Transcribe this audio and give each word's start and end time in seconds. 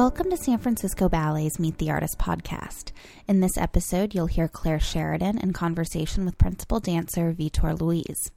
Welcome 0.00 0.30
to 0.30 0.36
San 0.38 0.56
Francisco 0.56 1.10
Ballet's 1.10 1.58
Meet 1.58 1.76
the 1.76 1.90
Artist 1.90 2.18
podcast. 2.18 2.92
In 3.28 3.40
this 3.40 3.58
episode, 3.58 4.14
you'll 4.14 4.28
hear 4.28 4.48
Claire 4.48 4.80
Sheridan 4.80 5.36
in 5.36 5.52
conversation 5.52 6.24
with 6.24 6.38
principal 6.38 6.80
dancer 6.80 7.34
Vitor 7.34 7.78
Luiz. 7.78 8.30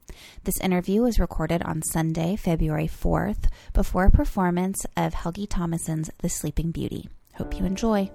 This 0.43 0.59
interview 0.59 1.03
was 1.03 1.21
recorded 1.21 1.63
on 1.63 1.81
Sunday, 1.81 2.35
February 2.35 2.89
4th, 2.89 3.45
before 3.71 4.07
a 4.07 4.11
performance 4.11 4.85
of 4.97 5.13
Helgi 5.13 5.47
Tomasson's 5.47 6.09
The 6.17 6.27
Sleeping 6.27 6.71
Beauty. 6.71 7.07
Hope 7.35 7.57
you 7.57 7.63
enjoy. 7.63 8.11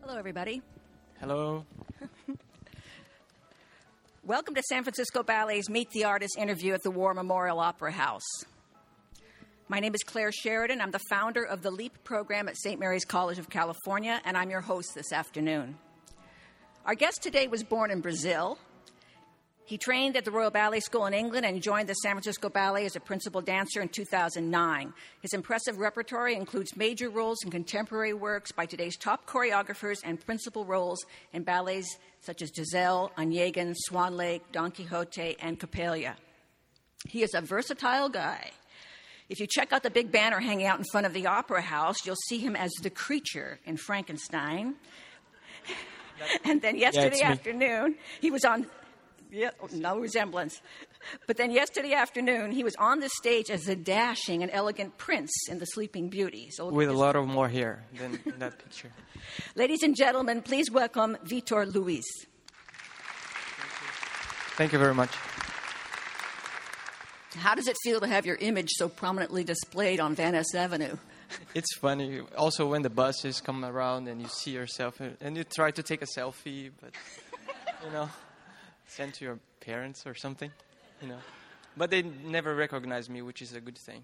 Hello, 0.00 0.16
everybody. 0.16 0.62
Hello. 1.20 1.66
Welcome 4.24 4.54
to 4.54 4.62
San 4.62 4.82
Francisco 4.82 5.22
Ballet's 5.22 5.68
Meet 5.68 5.90
the 5.90 6.04
Artist 6.04 6.38
interview 6.38 6.72
at 6.72 6.82
the 6.84 6.90
War 6.90 7.12
Memorial 7.12 7.60
Opera 7.60 7.92
House. 7.92 8.46
My 9.70 9.78
name 9.78 9.94
is 9.94 10.02
Claire 10.02 10.32
Sheridan. 10.32 10.80
I'm 10.80 10.90
the 10.90 10.98
founder 11.08 11.44
of 11.44 11.62
the 11.62 11.70
LEAP 11.70 12.02
program 12.02 12.48
at 12.48 12.56
St. 12.56 12.80
Mary's 12.80 13.04
College 13.04 13.38
of 13.38 13.48
California, 13.48 14.20
and 14.24 14.36
I'm 14.36 14.50
your 14.50 14.60
host 14.60 14.96
this 14.96 15.12
afternoon. 15.12 15.78
Our 16.84 16.96
guest 16.96 17.22
today 17.22 17.46
was 17.46 17.62
born 17.62 17.92
in 17.92 18.00
Brazil. 18.00 18.58
He 19.66 19.78
trained 19.78 20.16
at 20.16 20.24
the 20.24 20.32
Royal 20.32 20.50
Ballet 20.50 20.80
School 20.80 21.06
in 21.06 21.14
England 21.14 21.46
and 21.46 21.62
joined 21.62 21.88
the 21.88 21.94
San 21.94 22.14
Francisco 22.14 22.48
Ballet 22.48 22.84
as 22.84 22.96
a 22.96 23.00
principal 23.00 23.40
dancer 23.40 23.80
in 23.80 23.88
2009. 23.88 24.92
His 25.22 25.34
impressive 25.34 25.78
repertoire 25.78 26.26
includes 26.26 26.76
major 26.76 27.08
roles 27.08 27.38
in 27.44 27.52
contemporary 27.52 28.12
works 28.12 28.50
by 28.50 28.66
today's 28.66 28.96
top 28.96 29.24
choreographers 29.24 29.98
and 30.02 30.18
principal 30.18 30.64
roles 30.64 30.98
in 31.32 31.44
ballets 31.44 31.96
such 32.22 32.42
as 32.42 32.50
Giselle, 32.52 33.12
Onegin, 33.16 33.76
Swan 33.76 34.16
Lake, 34.16 34.42
Don 34.50 34.72
Quixote, 34.72 35.36
and 35.38 35.60
Coppelia. 35.60 36.16
He 37.08 37.22
is 37.22 37.34
a 37.34 37.40
versatile 37.40 38.08
guy 38.08 38.50
if 39.30 39.38
you 39.38 39.46
check 39.46 39.72
out 39.72 39.84
the 39.84 39.90
big 39.90 40.10
banner 40.10 40.40
hanging 40.40 40.66
out 40.66 40.78
in 40.78 40.84
front 40.90 41.06
of 41.06 41.14
the 41.14 41.28
Opera 41.28 41.62
House, 41.62 42.04
you'll 42.04 42.16
see 42.26 42.38
him 42.38 42.56
as 42.56 42.70
the 42.82 42.90
creature 42.90 43.60
in 43.64 43.76
Frankenstein. 43.76 44.74
and 46.44 46.60
then 46.60 46.76
yesterday 46.76 47.18
yeah, 47.20 47.30
afternoon, 47.30 47.94
he 48.20 48.30
was 48.30 48.44
on. 48.44 48.66
Yeah, 49.30 49.50
no 49.72 50.00
resemblance. 50.00 50.60
But 51.28 51.36
then 51.36 51.52
yesterday 51.52 51.94
afternoon, 51.94 52.50
he 52.50 52.64
was 52.64 52.74
on 52.74 52.98
the 52.98 53.08
stage 53.08 53.48
as 53.48 53.62
the 53.62 53.76
dashing 53.76 54.42
and 54.42 54.50
elegant 54.52 54.98
prince 54.98 55.30
in 55.48 55.60
The 55.60 55.66
Sleeping 55.66 56.08
Beauty. 56.08 56.50
So 56.50 56.68
With 56.68 56.88
a 56.88 56.92
lot 56.92 57.14
of 57.14 57.28
more 57.28 57.48
hair 57.48 57.84
than 57.96 58.18
that 58.38 58.58
picture. 58.58 58.90
Ladies 59.54 59.84
and 59.84 59.94
gentlemen, 59.96 60.42
please 60.42 60.68
welcome 60.72 61.16
Vitor 61.24 61.72
Luiz. 61.72 62.04
Thank 64.56 64.72
you 64.72 64.80
very 64.80 64.94
much. 64.94 65.10
How 67.36 67.54
does 67.54 67.68
it 67.68 67.76
feel 67.84 68.00
to 68.00 68.06
have 68.06 68.26
your 68.26 68.36
image 68.36 68.70
so 68.72 68.88
prominently 68.88 69.44
displayed 69.44 70.00
on 70.00 70.14
Van 70.14 70.32
Ness 70.32 70.54
Avenue? 70.54 70.96
It's 71.54 71.76
funny. 71.76 72.22
Also, 72.36 72.66
when 72.66 72.82
the 72.82 72.90
buses 72.90 73.40
come 73.40 73.64
around 73.64 74.08
and 74.08 74.20
you 74.20 74.26
see 74.26 74.50
yourself, 74.50 75.00
and 75.00 75.36
you 75.36 75.44
try 75.44 75.70
to 75.70 75.80
take 75.80 76.02
a 76.02 76.06
selfie, 76.18 76.72
but 76.80 76.90
you 77.86 77.92
know, 77.92 78.08
send 78.88 79.14
to 79.14 79.24
your 79.24 79.38
parents 79.60 80.06
or 80.08 80.14
something, 80.16 80.50
you 81.00 81.06
know. 81.06 81.18
But 81.76 81.90
they 81.90 82.02
never 82.02 82.52
recognize 82.56 83.08
me, 83.08 83.22
which 83.22 83.42
is 83.42 83.54
a 83.54 83.60
good 83.60 83.78
thing. 83.78 84.02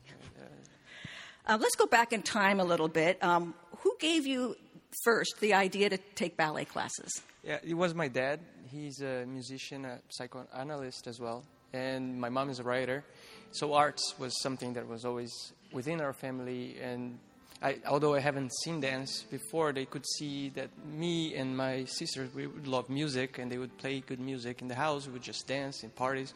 Uh, 1.48 1.58
let's 1.60 1.74
go 1.74 1.86
back 1.86 2.12
in 2.12 2.22
time 2.22 2.60
a 2.60 2.64
little 2.64 2.86
bit. 2.86 3.20
Um, 3.24 3.54
who 3.78 3.96
gave 3.98 4.24
you 4.24 4.54
first 5.02 5.40
the 5.40 5.54
idea 5.54 5.90
to 5.90 5.98
take 6.14 6.36
ballet 6.36 6.64
classes? 6.64 7.22
Yeah, 7.42 7.58
it 7.64 7.74
was 7.74 7.92
my 7.92 8.06
dad. 8.06 8.38
He's 8.70 9.00
a 9.02 9.24
musician, 9.26 9.84
a 9.84 9.98
psychoanalyst 10.10 11.08
as 11.08 11.18
well, 11.18 11.44
and 11.72 12.20
my 12.20 12.28
mom 12.28 12.50
is 12.50 12.60
a 12.60 12.64
writer. 12.64 13.04
So 13.52 13.74
arts 13.74 14.14
was 14.18 14.40
something 14.42 14.74
that 14.74 14.86
was 14.86 15.04
always 15.04 15.52
within 15.72 16.00
our 16.00 16.12
family, 16.12 16.76
and 16.82 17.18
I, 17.62 17.78
although 17.86 18.14
I 18.14 18.20
haven't 18.20 18.52
seen 18.62 18.80
dance 18.80 19.22
before, 19.22 19.72
they 19.72 19.86
could 19.86 20.06
see 20.06 20.50
that 20.50 20.68
me 20.86 21.34
and 21.34 21.56
my 21.56 21.84
sisters 21.84 22.32
we 22.34 22.46
would 22.46 22.66
love 22.66 22.90
music, 22.90 23.38
and 23.38 23.50
they 23.50 23.58
would 23.58 23.76
play 23.78 24.00
good 24.00 24.20
music 24.20 24.60
in 24.60 24.68
the 24.68 24.74
house. 24.74 25.06
We 25.06 25.14
would 25.14 25.22
just 25.22 25.46
dance 25.46 25.82
in 25.82 25.90
parties, 25.90 26.34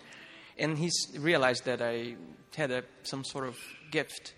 and 0.59 0.79
he 0.79 0.91
realized 1.19 1.65
that 1.67 1.83
I 1.83 2.17
had 2.57 2.71
a, 2.71 2.85
some 3.03 3.25
sort 3.25 3.47
of 3.47 3.57
gift 3.91 4.35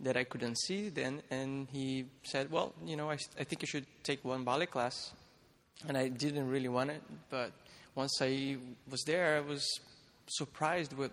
that 0.00 0.16
I 0.16 0.24
couldn't 0.24 0.58
see 0.58 0.90
then, 0.90 1.22
and 1.30 1.66
he 1.72 2.04
said, 2.22 2.50
"Well, 2.50 2.74
you 2.84 2.96
know, 2.96 3.10
I, 3.10 3.18
I 3.38 3.44
think 3.44 3.62
you 3.62 3.68
should 3.68 3.86
take 4.02 4.24
one 4.24 4.44
ballet 4.44 4.66
class." 4.66 5.12
And 5.86 5.96
I 5.96 6.08
didn't 6.08 6.48
really 6.48 6.68
want 6.68 6.90
it, 6.90 7.02
but 7.30 7.52
once 7.94 8.18
I 8.20 8.56
was 8.90 9.02
there, 9.06 9.36
I 9.36 9.40
was 9.40 9.64
surprised 10.26 10.92
with 10.92 11.12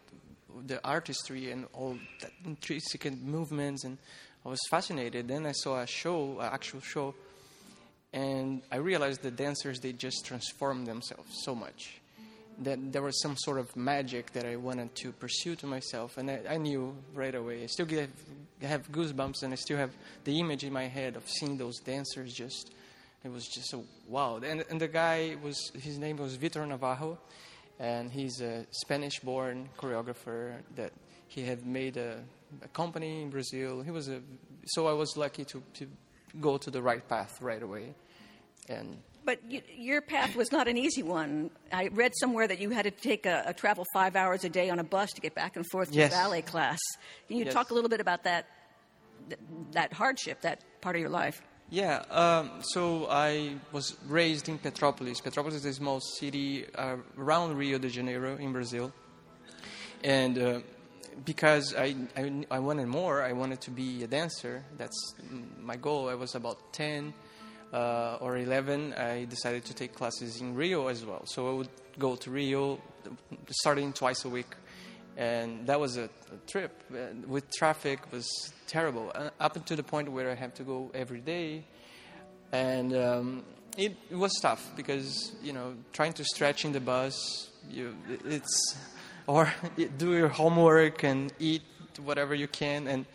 the 0.66 0.86
artistry 0.88 1.52
and 1.52 1.66
all 1.74 1.98
the 2.22 2.30
intricate 2.46 3.22
movements, 3.22 3.84
and 3.84 3.98
I 4.46 4.50
was 4.50 4.60
fascinated. 4.70 5.28
Then 5.28 5.46
I 5.46 5.52
saw 5.52 5.82
a 5.82 5.88
show, 5.88 6.40
an 6.40 6.50
actual 6.52 6.82
show, 6.82 7.16
and 8.14 8.62
I 8.72 8.78
realized 8.78 9.22
the 9.22 9.32
dancers 9.32 9.80
they 9.80 9.92
just 9.94 10.26
transformed 10.26 10.88
themselves 10.88 11.30
so 11.44 11.56
much 11.56 12.00
that 12.60 12.94
there 12.94 13.02
was 13.02 13.22
some 13.22 13.36
sort 13.38 13.60
of 13.60 13.76
magic 13.76 14.32
that 14.34 14.46
I 14.46 14.56
wanted 14.56 14.96
to 14.96 15.12
pursue 15.12 15.56
to 15.58 15.68
myself, 15.68 16.18
and 16.18 16.32
I, 16.32 16.42
I 16.52 16.58
knew 16.58 16.96
right 17.14 17.36
away. 17.36 17.64
I 17.64 17.66
still 17.66 17.86
get, 17.86 18.10
have 18.62 18.90
goosebumps, 18.92 19.44
and 19.44 19.52
I 19.52 19.56
still 19.56 19.78
have 19.78 19.92
the 20.24 20.40
image 20.40 20.64
in 20.64 20.72
my 20.72 20.88
head 20.88 21.16
of 21.16 21.28
seeing 21.28 21.58
those 21.58 21.80
dancers 21.80 22.34
just. 22.34 22.72
It 23.24 23.32
was 23.32 23.48
just 23.48 23.70
so 23.70 23.84
wow. 24.08 24.40
And, 24.46 24.64
and 24.70 24.80
the 24.80 24.88
guy 24.88 25.36
was 25.42 25.72
his 25.74 25.98
name 25.98 26.18
was 26.18 26.38
Vitor 26.38 26.66
Navarro 26.68 27.18
and 27.80 28.12
he's 28.12 28.42
a 28.42 28.66
Spanish-born 28.72 29.70
choreographer 29.78 30.54
that 30.76 30.92
he 31.28 31.44
had 31.44 31.66
made 31.66 31.98
a, 31.98 32.24
a, 32.64 32.68
company 32.70 33.22
in 33.22 33.30
Brazil. 33.30 33.82
He 33.82 33.92
was 33.92 34.08
a 34.08 34.22
so 34.66 34.88
I 34.88 34.94
was 34.94 35.18
lucky 35.18 35.46
to 35.46 35.62
to 35.76 35.88
go 36.40 36.58
to 36.58 36.72
the 36.72 36.82
right 36.82 37.08
path 37.08 37.42
right 37.42 37.62
away, 37.62 37.94
and. 38.70 38.98
But 39.24 39.40
you, 39.50 39.64
your 39.76 40.02
path 40.02 40.36
was 40.36 40.52
not 40.52 40.68
an 40.68 40.78
easy 40.78 41.02
one. 41.02 41.50
I 41.72 41.88
read 41.88 42.12
somewhere 42.20 42.48
that 42.48 42.60
you 42.60 42.70
had 42.70 42.84
to 42.84 42.92
take 42.92 43.26
a, 43.26 43.42
a, 43.48 43.54
travel 43.56 43.84
five 43.92 44.16
hours 44.16 44.44
a 44.44 44.50
day 44.50 44.70
on 44.70 44.78
a 44.78 44.84
bus 44.84 45.14
to 45.14 45.22
get 45.22 45.34
back 45.34 45.56
and 45.56 45.66
forth 45.72 45.90
to 45.90 45.98
yes. 45.98 46.12
ballet 46.12 46.44
class. 46.44 46.78
Can 47.28 47.38
you 47.38 47.46
yes. 47.46 47.54
talk 47.56 47.72
a 47.72 47.74
little 47.74 47.90
bit 47.90 48.00
about 48.00 48.26
that, 48.26 48.46
that 49.72 49.94
hardship, 49.94 50.42
that 50.42 50.64
part 50.80 50.96
of 50.96 51.00
your 51.00 51.10
life? 51.10 51.42
Yeah, 51.72 52.04
um, 52.12 52.52
so 52.62 53.08
I 53.10 53.56
was 53.72 53.98
raised 54.08 54.50
in 54.50 54.60
Petrópolis. 54.60 55.20
Petrópolis 55.20 55.56
is 55.56 55.66
a 55.66 55.74
small 55.74 56.00
city 56.00 56.66
uh, 56.76 56.98
around 57.18 57.58
Rio 57.58 57.80
de 57.80 57.90
Janeiro 57.90 58.38
in 58.38 58.54
Brazil. 58.54 58.94
And 60.04 60.38
uh, 60.38 60.60
because 61.26 61.74
I, 61.76 61.96
I, 62.16 62.46
I, 62.52 62.60
wanted 62.60 62.86
more, 62.86 63.24
I 63.24 63.34
wanted 63.34 63.62
to 63.62 63.72
be 63.72 64.04
a 64.04 64.08
dancer. 64.08 64.64
That's 64.78 65.16
my 65.60 65.76
goal. 65.76 66.08
I 66.08 66.14
was 66.14 66.36
about 66.36 66.72
10 66.74 67.12
uh, 67.74 68.20
or 68.22 68.38
11. 68.38 68.94
I 68.94 69.26
decided 69.26 69.66
to 69.66 69.74
take 69.74 69.96
classes 69.96 70.42
in 70.42 70.54
Rio 70.54 70.88
as 70.88 71.04
well. 71.04 71.26
So 71.26 71.50
I 71.50 71.54
would 71.54 71.70
go 71.98 72.16
to 72.16 72.30
Rio 72.30 72.80
starting 73.50 73.92
twice 73.92 74.24
a 74.24 74.30
week 74.30 74.54
and 75.18 75.66
that 75.68 75.80
was 75.80 75.98
a, 75.98 76.06
a 76.06 76.38
trip. 76.48 76.84
With 77.28 77.50
traffic 77.52 78.12
was 78.12 78.28
terrible 78.68 79.12
uh, 79.16 79.30
up 79.40 79.64
to 79.66 79.76
the 79.76 79.84
point 79.84 80.12
where 80.12 80.30
I 80.30 80.36
have 80.36 80.54
to 80.56 80.64
go 80.64 80.92
every 80.94 81.22
day, 81.22 81.64
and 82.52 82.96
um, 82.96 83.44
it, 83.78 83.96
it, 84.10 84.16
was 84.16 84.34
tough 84.42 84.72
because 84.76 85.34
you 85.42 85.54
know 85.54 85.76
trying 85.94 86.14
to 86.14 86.24
stretch 86.24 86.66
in 86.66 86.72
the 86.72 86.80
bus, 86.80 87.50
you 87.70 87.96
it's 88.26 88.78
or 89.28 89.52
do 89.98 90.14
your 90.14 90.30
homework 90.30 91.04
and 91.04 91.32
eat 91.40 91.64
whatever 92.04 92.36
you 92.36 92.48
can. 92.48 92.88
And. 92.88 93.06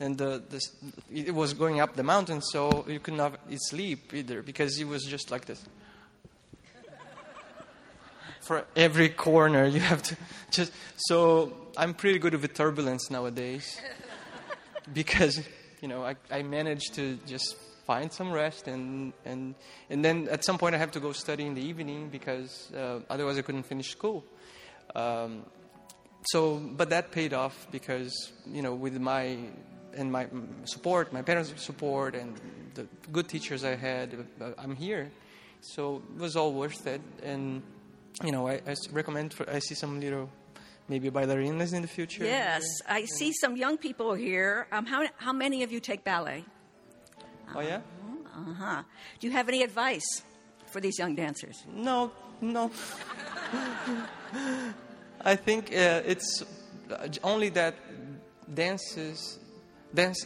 And 0.00 0.16
the, 0.16 0.40
the, 0.48 0.64
it 1.12 1.34
was 1.34 1.54
going 1.54 1.80
up 1.80 1.96
the 1.96 2.04
mountain, 2.04 2.40
so 2.40 2.84
you 2.86 3.00
could 3.00 3.14
not 3.14 3.40
sleep 3.56 4.14
either 4.14 4.42
because 4.44 4.78
it 4.78 4.86
was 4.86 5.02
just 5.02 5.32
like 5.32 5.44
this 5.46 5.60
for 8.48 8.64
every 8.74 9.10
corner. 9.10 9.66
You 9.66 9.80
have 9.80 10.02
to 10.04 10.16
just. 10.50 10.72
So 10.96 11.52
I'm 11.76 11.92
pretty 11.94 12.18
good 12.18 12.34
with 12.34 12.54
turbulence 12.54 13.10
nowadays 13.10 13.80
because 14.92 15.34
you 15.82 15.88
know 15.88 16.02
I, 16.02 16.16
I 16.30 16.42
managed 16.42 16.94
to 16.94 17.18
just 17.26 17.56
find 17.86 18.10
some 18.10 18.32
rest 18.32 18.66
and 18.66 19.12
and 19.24 19.54
and 19.90 20.04
then 20.04 20.28
at 20.28 20.44
some 20.44 20.56
point 20.58 20.74
I 20.74 20.78
have 20.78 20.92
to 20.92 21.00
go 21.00 21.12
study 21.12 21.44
in 21.44 21.54
the 21.54 21.62
evening 21.62 22.08
because 22.08 22.72
uh, 22.72 23.00
otherwise 23.10 23.36
I 23.38 23.42
couldn't 23.42 23.64
finish 23.64 23.90
school. 23.90 24.24
Um, 24.96 25.44
so, 26.32 26.56
but 26.56 26.90
that 26.90 27.12
paid 27.12 27.32
off 27.34 27.66
because 27.70 28.32
you 28.46 28.62
know 28.62 28.74
with 28.74 28.96
my 28.98 29.36
and 29.94 30.10
my 30.10 30.26
support, 30.64 31.12
my 31.12 31.22
parents' 31.22 31.52
support, 31.62 32.14
and 32.14 32.34
the 32.74 32.86
good 33.12 33.28
teachers 33.28 33.62
I 33.64 33.74
had, 33.74 34.14
uh, 34.40 34.52
I'm 34.56 34.74
here. 34.74 35.10
So 35.60 36.02
it 36.14 36.20
was 36.20 36.36
all 36.36 36.52
worth 36.52 36.86
it, 36.86 37.02
and 37.22 37.62
you 38.24 38.32
know, 38.32 38.48
I, 38.48 38.60
I 38.66 38.74
recommend 38.92 39.34
for, 39.34 39.48
I 39.48 39.58
see 39.60 39.74
some 39.74 40.00
little 40.00 40.30
maybe 40.88 41.10
ballerinas 41.10 41.72
in 41.74 41.82
the 41.82 41.88
future. 41.88 42.24
Yes, 42.24 42.64
I 42.88 43.04
see 43.04 43.32
some 43.32 43.56
young 43.56 43.78
people 43.78 44.14
here. 44.14 44.66
Um, 44.72 44.86
how, 44.86 45.06
how 45.16 45.32
many 45.32 45.62
of 45.62 45.70
you 45.70 45.80
take 45.80 46.04
ballet? 46.04 46.44
Oh, 47.54 47.60
yeah? 47.60 47.80
Uh 48.34 48.54
huh. 48.54 48.82
Do 49.18 49.26
you 49.26 49.32
have 49.32 49.48
any 49.48 49.62
advice 49.62 50.22
for 50.66 50.80
these 50.80 50.98
young 50.98 51.14
dancers? 51.14 51.64
No, 51.72 52.12
no. 52.40 52.70
I 55.22 55.34
think 55.36 55.72
uh, 55.72 56.02
it's 56.06 56.44
only 57.22 57.48
that 57.50 57.74
dances, 58.54 59.38
dance 59.94 60.24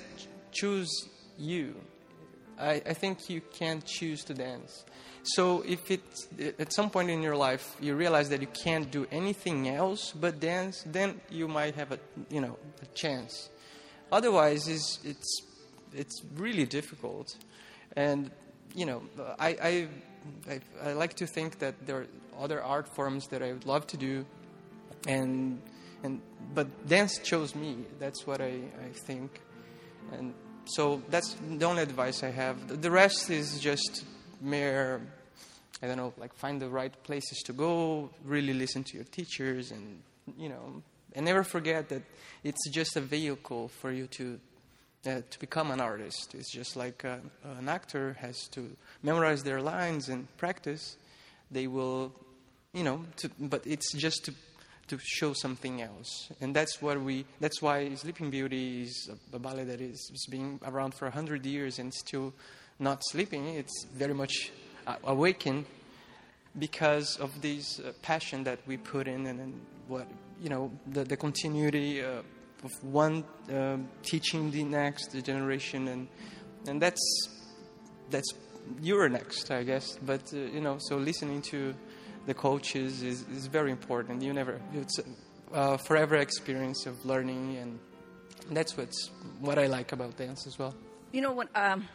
choose 0.51 0.91
you. 1.39 1.75
I, 2.59 2.83
I 2.87 2.93
think 2.93 3.31
you 3.31 3.41
can't 3.41 3.85
choose 3.85 4.25
to 4.25 4.35
dance. 4.35 4.85
So 5.25 5.63
if 5.67 5.91
it 5.91 6.03
at 6.59 6.73
some 6.73 6.91
point 6.91 7.09
in 7.09 7.23
your 7.23 7.37
life 7.37 7.77
you 7.81 7.95
realize 7.95 8.29
that 8.31 8.41
you 8.41 8.49
can't 8.49 8.91
do 8.91 9.07
anything 9.13 9.69
else 9.69 10.13
but 10.13 10.41
dance, 10.41 10.83
then 10.85 11.21
you 11.31 11.47
might 11.47 11.77
have 11.77 11.93
a 11.93 11.99
you 12.29 12.41
know 12.41 12.59
a 12.83 12.87
chance. 12.87 13.49
Otherwise, 14.11 14.67
it's 14.67 14.99
it's 15.05 15.43
it's 15.95 16.23
really 16.35 16.67
difficult, 16.67 17.37
and 17.97 18.31
you 18.75 18.85
know 18.85 19.03
I 19.39 19.49
I, 19.49 19.89
I, 20.51 20.61
I 20.91 20.93
like 20.95 21.15
to 21.15 21.27
think 21.27 21.61
that 21.61 21.87
there 21.87 21.99
are 21.99 22.07
other 22.41 22.63
art 22.63 22.93
forms 22.95 23.29
that 23.29 23.43
I 23.43 23.53
would 23.53 23.65
love 23.65 23.87
to 23.89 23.97
do, 23.97 24.27
and 25.07 25.63
and 26.03 26.21
but 26.53 26.67
dance 26.89 27.19
chose 27.19 27.55
me. 27.55 27.87
That's 28.01 28.27
what 28.27 28.41
I 28.41 28.61
I 28.87 28.91
think, 29.07 29.41
and 30.13 30.35
so 30.65 31.01
that's 31.11 31.37
the 31.59 31.65
only 31.65 31.83
advice 31.83 32.25
I 32.25 32.31
have. 32.31 32.83
The 32.83 32.91
rest 32.91 33.31
is 33.31 33.61
just 33.61 34.05
mere, 34.43 35.01
I 35.83 35.87
don't 35.87 35.97
know, 35.97 36.13
like 36.19 36.35
find 36.35 36.61
the 36.61 36.69
right 36.69 36.93
places 37.05 37.39
to 37.47 37.53
go, 37.53 38.11
really 38.25 38.53
listen 38.53 38.85
to 38.85 38.97
your 38.97 39.05
teachers, 39.05 39.71
and 39.71 40.03
you 40.37 40.49
know, 40.49 40.83
and 41.15 41.25
never 41.25 41.45
forget 41.45 41.89
that 41.91 42.03
it's 42.45 42.69
just 42.71 42.97
a 42.97 43.01
vehicle 43.01 43.69
for 43.69 43.93
you 43.93 44.07
to 44.09 44.41
uh, 45.07 45.21
to 45.31 45.39
become 45.41 45.71
an 45.71 45.81
artist. 45.81 46.35
It's 46.35 46.53
just 46.53 46.77
like 46.77 47.05
uh, 47.05 47.17
an 47.59 47.69
actor 47.69 48.17
has 48.21 48.49
to 48.49 48.77
memorize 49.03 49.43
their 49.43 49.61
lines 49.61 50.09
and 50.09 50.29
practice. 50.37 50.97
They 51.51 51.67
will, 51.67 52.13
you 52.73 52.85
know, 52.85 53.05
to, 53.17 53.31
but 53.39 53.67
it's 53.67 53.93
just 53.95 54.25
to 54.27 54.35
to 54.89 54.99
show 55.03 55.33
something 55.33 55.81
else. 55.81 56.31
And 56.41 56.55
that's 56.55 56.83
what 56.83 57.01
we 57.01 57.25
that's 57.41 57.63
why 57.63 57.95
Sleeping 57.95 58.31
Beauty 58.31 58.83
is 58.83 59.11
a, 59.11 59.37
a 59.37 59.39
ballet 59.39 59.65
that 59.65 59.81
is, 59.81 60.11
is 60.13 60.27
being 60.31 60.61
around 60.65 60.95
for 60.95 61.07
100 61.07 61.47
years 61.47 61.79
and 61.79 61.93
still 61.93 62.33
not 62.83 63.03
sleeping. 63.05 63.47
It's 63.49 63.87
very 63.95 64.15
much 64.15 64.53
uh, 64.87 64.97
awakened 65.05 65.65
because 66.59 67.17
of 67.19 67.31
this 67.41 67.81
uh, 67.81 67.93
passion 68.03 68.45
that 68.45 68.59
we 68.67 68.77
put 68.77 69.09
in 69.09 69.27
and, 69.27 69.41
and, 69.41 69.61
what 69.89 70.07
you 70.41 70.49
know 70.49 70.71
the, 70.87 71.03
the 71.03 71.17
continuity 71.17 72.01
uh, 72.01 72.23
of 72.63 72.85
one 72.85 73.25
uh, 73.53 73.77
teaching 74.05 74.49
the 74.53 74.63
next 74.63 75.11
the 75.11 75.21
generation 75.21 75.89
and 75.89 76.07
and 76.69 76.81
that's 76.81 77.05
that's 78.11 78.33
you're 78.81 79.09
next 79.09 79.51
I 79.51 79.65
guess 79.65 79.99
but 80.07 80.23
uh, 80.33 80.37
you 80.37 80.61
know 80.61 80.77
so 80.79 80.97
listening 80.99 81.43
to 81.51 81.75
the 82.27 82.35
coaches 82.35 83.03
is, 83.03 83.25
is 83.29 83.47
very 83.47 83.71
important. 83.71 84.23
You 84.23 84.33
never, 84.33 84.61
it's 84.75 85.01
a 85.53 85.79
forever 85.79 86.17
experience 86.17 86.87
of 86.87 87.05
learning, 87.05 87.57
and 87.57 87.79
that's 88.51 88.77
what's 88.77 89.11
what 89.41 89.59
I 89.59 89.67
like 89.67 89.93
about 89.93 90.17
dance 90.17 90.47
as 90.47 90.59
well. 90.59 90.75
You 91.13 91.21
know, 91.21 91.33
when 91.33 91.49
um, 91.55 91.89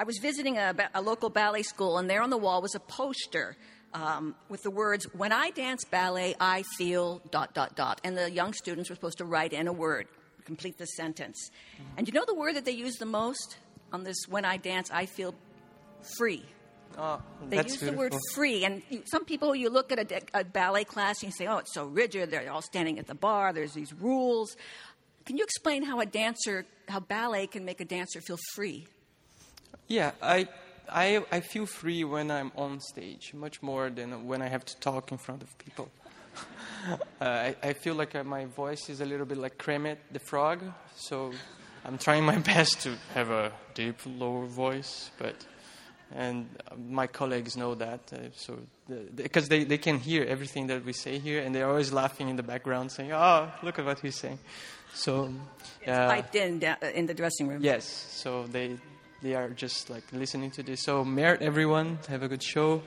I 0.00 0.04
was 0.04 0.16
visiting 0.16 0.56
a, 0.56 0.74
a, 0.94 1.02
local 1.02 1.28
ballet 1.28 1.62
school, 1.62 1.98
and 1.98 2.08
there 2.08 2.22
on 2.22 2.30
the 2.30 2.38
wall 2.38 2.62
was 2.62 2.74
a 2.74 2.80
poster 2.80 3.54
um, 3.92 4.34
with 4.48 4.62
the 4.62 4.70
words 4.70 5.04
"When 5.12 5.30
I 5.30 5.50
dance 5.50 5.84
ballet, 5.84 6.34
I 6.40 6.62
feel 6.78 7.20
dot 7.30 7.52
dot 7.52 7.76
dot," 7.76 8.00
and 8.02 8.16
the 8.16 8.30
young 8.30 8.54
students 8.54 8.88
were 8.88 8.96
supposed 8.96 9.18
to 9.18 9.26
write 9.26 9.52
in 9.52 9.68
a 9.68 9.74
word, 9.74 10.08
complete 10.46 10.78
the 10.78 10.86
sentence. 10.86 11.50
Mm-hmm. 11.74 11.98
And 11.98 12.08
you 12.08 12.14
know 12.14 12.24
the 12.24 12.34
word 12.34 12.56
that 12.56 12.64
they 12.64 12.72
use 12.72 12.96
the 12.96 13.04
most 13.04 13.58
on 13.92 14.04
this 14.04 14.16
"When 14.26 14.46
I 14.46 14.56
dance, 14.56 14.90
I 14.90 15.04
feel 15.04 15.34
free." 16.16 16.46
Oh, 16.96 17.20
they 17.50 17.58
use 17.58 17.76
beautiful. 17.76 17.90
the 17.90 17.98
word 17.98 18.14
free, 18.34 18.64
and 18.64 18.80
you, 18.88 19.02
some 19.04 19.26
people 19.26 19.54
you 19.54 19.68
look 19.68 19.92
at 19.92 20.10
a, 20.10 20.22
a, 20.40 20.44
ballet 20.44 20.84
class 20.84 21.22
and 21.22 21.30
you 21.30 21.36
say, 21.36 21.46
"Oh, 21.46 21.58
it's 21.58 21.74
so 21.74 21.84
rigid. 21.84 22.30
They're 22.30 22.50
all 22.50 22.62
standing 22.62 22.98
at 22.98 23.06
the 23.06 23.14
bar. 23.14 23.52
There's 23.52 23.74
these 23.74 23.92
rules." 23.92 24.56
Can 25.26 25.36
you 25.36 25.44
explain 25.44 25.82
how 25.82 26.00
a 26.00 26.06
dancer, 26.06 26.64
how 26.88 27.00
ballet 27.00 27.46
can 27.46 27.66
make 27.66 27.82
a 27.82 27.84
dancer 27.84 28.22
feel 28.22 28.38
free? 28.54 28.86
Yeah, 29.88 30.12
I, 30.22 30.48
I, 30.88 31.24
I 31.32 31.40
feel 31.40 31.66
free 31.66 32.04
when 32.04 32.30
I'm 32.30 32.52
on 32.56 32.80
stage, 32.80 33.32
much 33.34 33.62
more 33.62 33.90
than 33.90 34.26
when 34.26 34.42
I 34.42 34.48
have 34.48 34.64
to 34.64 34.76
talk 34.78 35.10
in 35.10 35.18
front 35.18 35.42
of 35.42 35.56
people. 35.58 35.90
uh, 36.88 37.24
I, 37.24 37.56
I 37.62 37.72
feel 37.72 37.94
like 37.94 38.14
uh, 38.14 38.24
my 38.24 38.46
voice 38.46 38.88
is 38.88 39.00
a 39.00 39.04
little 39.04 39.26
bit 39.26 39.38
like 39.38 39.58
Kermit 39.58 39.98
the 40.12 40.20
Frog, 40.20 40.60
so 40.96 41.32
I'm 41.84 41.98
trying 41.98 42.24
my 42.24 42.38
best 42.54 42.82
to 42.82 42.96
have 43.14 43.30
a 43.30 43.52
deep, 43.74 43.96
lower 44.06 44.46
voice, 44.46 45.10
but 45.18 45.34
and 46.12 46.48
my 46.88 47.06
colleagues 47.06 47.56
know 47.56 47.74
that. 47.76 48.12
Uh, 48.12 48.16
so 48.34 48.58
because 49.14 49.48
the, 49.48 49.58
they, 49.58 49.64
they 49.64 49.78
can 49.78 49.98
hear 49.98 50.24
everything 50.24 50.66
that 50.66 50.84
we 50.84 50.92
say 50.92 51.18
here, 51.18 51.40
and 51.40 51.54
they're 51.54 51.68
always 51.68 51.92
laughing 51.92 52.28
in 52.28 52.36
the 52.36 52.42
background, 52.42 52.90
saying, 52.90 53.12
"Oh, 53.12 53.50
look 53.62 53.78
at 53.78 53.84
what 53.84 54.00
he's 54.00 54.16
saying." 54.16 54.38
So 54.92 55.32
it's 55.80 55.88
uh, 55.90 56.08
piped 56.08 56.34
in 56.34 56.62
uh, 56.64 56.76
in 56.94 57.06
the 57.06 57.14
dressing 57.14 57.48
room. 57.48 57.62
Yes, 57.62 57.84
so 57.84 58.46
they 58.46 58.76
they 59.22 59.34
are 59.34 59.48
just 59.50 59.90
like 59.90 60.04
listening 60.12 60.50
to 60.52 60.62
this. 60.62 60.82
So 60.82 61.04
merde 61.04 61.42
everyone, 61.42 61.98
have 62.08 62.22
a 62.22 62.28
good 62.28 62.42
show, 62.42 62.82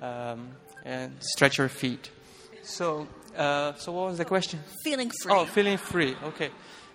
um, 0.00 0.48
and 0.84 1.12
stretch 1.20 1.58
your 1.58 1.68
feet. 1.68 2.10
So 2.62 3.06
uh, 3.36 3.74
so 3.74 3.92
what 3.92 4.08
was 4.08 4.18
the 4.18 4.24
question? 4.24 4.60
Feeling 4.84 5.10
free. 5.22 5.32
Oh, 5.32 5.44
feeling 5.44 5.78
free. 5.78 6.16
Okay. 6.22 6.50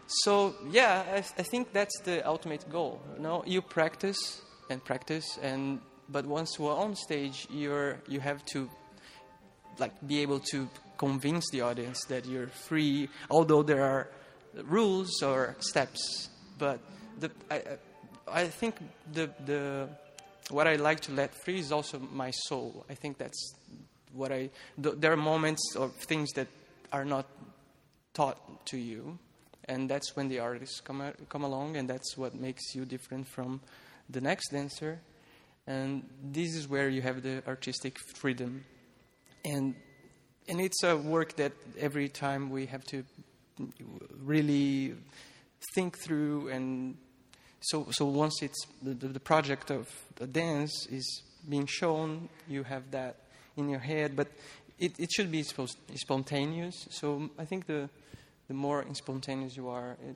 So 0.08 0.56
yeah, 0.70 1.04
I, 1.14 1.18
I 1.18 1.44
think 1.44 1.74
that's 1.74 2.00
the 2.02 2.28
ultimate 2.28 2.70
goal. 2.70 3.02
You 3.16 3.24
know, 3.24 3.44
you 3.46 3.62
practice 3.62 4.42
and 4.70 4.84
practice 4.84 5.38
and 5.42 5.80
but 6.10 6.26
once 6.26 6.60
we're 6.60 6.76
on 6.76 6.96
stage 6.96 7.48
you're 7.50 8.00
you 8.08 8.20
have 8.20 8.44
to 8.46 8.70
like 9.80 9.94
be 10.06 10.20
able 10.22 10.40
to 10.40 10.70
convince 10.98 11.50
the 11.52 11.62
audience 11.62 12.00
that 12.06 12.26
you're 12.26 12.48
free 12.48 13.10
although 13.30 13.64
there 13.64 13.84
are 13.84 14.10
rules 14.66 15.22
or 15.22 15.56
steps 15.60 16.30
but 16.58 16.80
the 17.24 17.32
i 17.50 17.62
i 18.28 18.48
think 18.60 18.76
the 19.14 19.30
the 19.46 19.88
what 20.50 20.68
i 20.68 20.76
like 20.76 21.00
to 21.00 21.12
let 21.12 21.34
free 21.44 21.60
is 21.60 21.72
also 21.72 22.00
my 22.12 22.32
soul 22.48 22.86
i 22.90 22.94
think 22.94 23.18
that's 23.18 23.42
what 24.14 24.32
i 24.32 24.50
the, 24.78 24.92
there 24.92 25.12
are 25.12 25.22
moments 25.34 25.76
of 25.76 25.92
things 26.12 26.32
that 26.34 26.48
are 26.92 27.06
not 27.06 27.26
taught 28.14 28.66
to 28.66 28.78
you 28.78 29.18
and 29.66 29.90
that's 29.90 30.16
when 30.16 30.28
the 30.28 30.40
artists 30.40 30.80
come 30.82 31.02
uh, 31.02 31.12
come 31.30 31.44
along 31.44 31.78
and 31.78 31.90
that's 31.90 32.18
what 32.18 32.36
makes 32.36 32.76
you 32.76 32.86
different 32.86 33.28
from 33.28 33.62
the 34.10 34.22
next 34.22 34.50
dancer, 34.50 35.00
and 35.68 36.04
this 36.24 36.56
is 36.56 36.68
where 36.68 36.90
you 36.90 37.02
have 37.02 37.24
the 37.24 37.44
artistic 37.48 37.98
freedom. 38.16 38.66
And 39.46 39.76
and 40.48 40.60
it's 40.60 40.84
a 40.84 40.98
work 40.98 41.38
that 41.38 41.54
every 41.80 42.10
time 42.10 42.50
we 42.50 42.66
have 42.66 42.84
to 42.86 43.04
really 44.24 44.96
think 45.74 45.98
through 45.98 46.50
and 46.50 46.98
so 47.64 47.88
so 47.92 48.06
once 48.06 48.42
it's 48.42 48.66
the, 48.82 48.94
the 48.94 49.20
project 49.20 49.72
of 49.72 49.90
the 50.16 50.28
dance 50.28 50.88
is 50.92 51.24
being 51.48 51.66
shown 51.66 52.30
you 52.48 52.64
have 52.64 52.92
that 52.92 53.16
in 53.58 53.70
your 53.70 53.80
head 53.80 54.16
but 54.16 54.28
it, 54.80 55.00
it 55.00 55.12
should 55.12 55.32
be 55.32 55.44
spontaneous. 55.44 56.88
So 56.92 57.30
i 57.40 57.46
think 57.46 57.68
the 57.68 57.90
the 58.54 58.60
more 58.60 58.86
spontaneous 58.94 59.58
you 59.58 59.68
are, 59.68 59.98
it, 60.08 60.16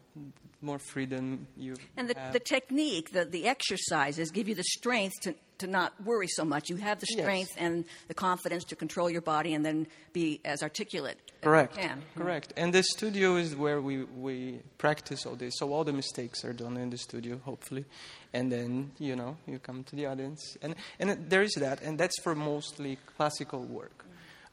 more 0.62 0.78
freedom 0.78 1.48
you 1.58 1.76
and 1.96 2.08
the, 2.08 2.20
have. 2.20 2.34
the 2.34 2.40
technique, 2.40 3.12
the, 3.12 3.26
the 3.26 3.48
exercises 3.48 4.30
give 4.30 4.48
you 4.48 4.54
the 4.54 4.64
strength 4.64 5.16
to, 5.24 5.34
to 5.58 5.66
not 5.66 5.94
worry 6.04 6.28
so 6.28 6.46
much. 6.46 6.70
You 6.70 6.76
have 6.76 7.00
the 7.00 7.08
strength 7.08 7.54
yes. 7.56 7.66
and 7.66 7.86
the 8.08 8.14
confidence 8.14 8.64
to 8.66 8.76
control 8.76 9.10
your 9.10 9.22
body 9.22 9.56
and 9.56 9.66
then 9.66 9.88
be 10.14 10.40
as 10.46 10.62
articulate 10.62 11.18
Correct. 11.42 11.78
as 11.78 11.84
you 11.84 11.90
can. 11.90 12.02
Correct. 12.16 12.54
And 12.58 12.72
the 12.74 12.84
studio 12.84 13.38
is 13.38 13.56
where 13.56 13.82
we, 13.82 14.04
we 14.04 14.60
practice 14.78 15.26
all 15.26 15.36
this. 15.36 15.56
So 15.58 15.74
all 15.74 15.84
the 15.84 15.94
mistakes 15.94 16.46
are 16.46 16.54
done 16.54 16.78
in 16.78 16.92
the 16.92 16.98
studio, 16.98 17.40
hopefully. 17.44 17.86
And 18.34 18.52
then, 18.52 18.92
you 19.00 19.16
know, 19.16 19.38
you 19.48 19.58
come 19.58 19.84
to 19.86 19.96
the 19.96 20.06
audience. 20.06 20.58
And, 20.62 20.76
and 21.00 21.28
there 21.28 21.42
is 21.42 21.54
that. 21.54 21.82
And 21.82 21.98
that's 21.98 22.20
for 22.22 22.36
mostly 22.36 23.00
classical 23.18 23.64
work 23.64 24.06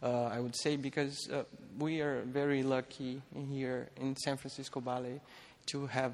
uh, 0.05 0.25
I 0.25 0.38
would 0.38 0.55
say, 0.55 0.76
because 0.76 1.29
uh, 1.33 1.45
we 1.78 2.00
are 2.00 2.23
very 2.23 2.62
lucky 2.62 3.21
here 3.50 3.88
in 3.97 4.16
San 4.16 4.37
Francisco 4.37 4.81
Ballet 4.81 5.21
to 5.66 5.87
have 5.87 6.12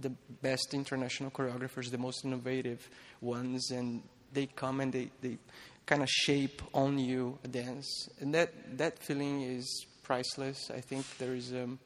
the 0.00 0.10
best 0.40 0.74
international 0.74 1.30
choreographers, 1.30 1.90
the 1.90 1.98
most 1.98 2.24
innovative 2.24 2.88
ones, 3.20 3.70
and 3.70 4.02
they 4.32 4.46
come 4.46 4.80
and 4.80 4.92
they, 4.92 5.10
they 5.20 5.38
kind 5.86 6.02
of 6.02 6.08
shape 6.08 6.62
on 6.72 6.98
you 6.98 7.38
a 7.44 7.48
dance. 7.48 8.08
And 8.20 8.34
that, 8.34 8.78
that 8.78 8.98
feeling 8.98 9.42
is 9.42 9.86
priceless. 10.02 10.70
I 10.70 10.80
think 10.80 11.04
there 11.18 11.34
is, 11.34 11.52
um, 11.52 11.78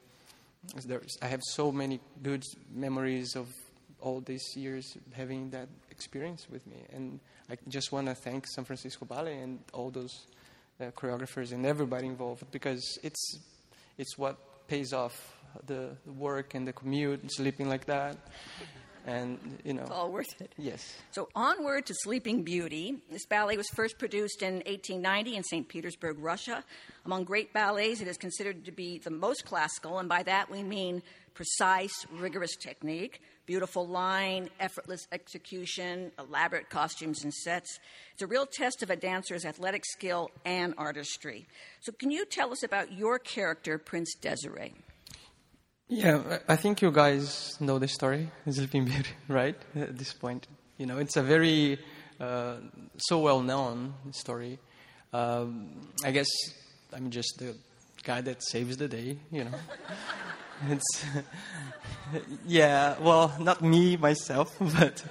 there's, 0.85 1.17
I 1.21 1.27
have 1.27 1.41
so 1.43 1.71
many 1.71 1.99
good 2.23 2.43
memories 2.73 3.35
of 3.35 3.47
all 3.99 4.21
these 4.21 4.55
years 4.55 4.97
having 5.13 5.49
that 5.49 5.67
experience 5.91 6.47
with 6.49 6.65
me. 6.67 6.77
And 6.93 7.19
I 7.49 7.57
just 7.67 7.91
want 7.91 8.07
to 8.07 8.15
thank 8.15 8.47
San 8.47 8.63
Francisco 8.63 9.05
Ballet 9.05 9.39
and 9.39 9.59
all 9.73 9.89
those 9.89 10.27
the 10.77 10.91
choreographers 10.91 11.51
and 11.51 11.65
everybody 11.65 12.07
involved 12.07 12.43
because 12.51 12.99
it's 13.03 13.39
it's 13.97 14.17
what 14.17 14.67
pays 14.67 14.93
off 14.93 15.37
the 15.65 15.95
work 16.05 16.53
and 16.53 16.67
the 16.67 16.73
commute, 16.73 17.31
sleeping 17.31 17.67
like 17.67 17.85
that. 17.85 18.17
And 19.05 19.39
you 19.63 19.73
know, 19.73 19.83
it's 19.83 19.91
all 19.91 20.11
worth 20.11 20.41
it. 20.41 20.51
Yes. 20.57 20.95
So 21.11 21.29
onward 21.33 21.85
to 21.85 21.93
Sleeping 22.03 22.43
Beauty. 22.43 22.97
This 23.09 23.25
ballet 23.25 23.55
was 23.55 23.67
first 23.69 23.97
produced 23.97 24.41
in 24.41 24.55
1890 24.55 25.37
in 25.37 25.43
St. 25.43 25.67
Petersburg, 25.67 26.17
Russia. 26.19 26.63
Among 27.05 27.23
great 27.23 27.53
ballets, 27.53 28.01
it 28.01 28.07
is 28.09 28.17
considered 28.17 28.65
to 28.65 28.71
be 28.73 28.99
the 28.99 29.09
most 29.09 29.45
classical, 29.45 29.99
and 29.99 30.09
by 30.09 30.23
that 30.23 30.51
we 30.51 30.61
mean 30.61 31.01
precise, 31.33 31.93
rigorous 32.11 32.57
technique, 32.57 33.21
Beautiful 33.47 33.87
line, 33.87 34.49
effortless 34.59 35.07
execution, 35.13 36.11
elaborate 36.19 36.69
costumes 36.69 37.23
and 37.23 37.33
sets. 37.33 37.79
It's 38.11 38.21
a 38.21 38.27
real 38.27 38.45
test 38.45 38.83
of 38.83 38.89
a 38.89 38.97
dancer's 38.97 39.45
athletic 39.45 39.85
skill 39.85 40.29
and 40.43 40.73
artistry. 40.77 41.47
So, 41.79 41.93
can 41.93 42.11
you 42.11 42.25
tell 42.25 42.51
us 42.51 42.61
about 42.61 42.91
your 42.91 43.17
character, 43.19 43.77
Prince 43.77 44.15
Desiree? 44.15 44.73
Yeah, 45.87 46.39
I 46.49 46.57
think 46.57 46.81
you 46.81 46.91
guys 46.91 47.55
know 47.61 47.79
the 47.79 47.87
story, 47.87 48.29
Sleeping 48.49 48.83
Beauty, 48.83 49.11
right? 49.29 49.55
At 49.73 49.97
this 49.97 50.11
point, 50.11 50.45
you 50.77 50.85
know, 50.85 50.97
it's 50.97 51.15
a 51.15 51.23
very 51.23 51.79
uh, 52.19 52.57
so 52.97 53.19
well 53.19 53.41
known 53.41 53.93
story. 54.11 54.59
Um, 55.13 55.87
I 56.03 56.11
guess 56.11 56.27
I'm 56.91 57.11
just 57.11 57.37
the 57.39 57.55
guy 58.03 58.21
that 58.21 58.43
saves 58.43 58.77
the 58.77 58.87
day, 58.87 59.17
you 59.31 59.43
know. 59.43 59.51
it's 60.69 61.05
yeah, 62.47 62.95
well, 62.99 63.33
not 63.39 63.61
me 63.61 63.97
myself, 63.97 64.55
but 64.59 65.03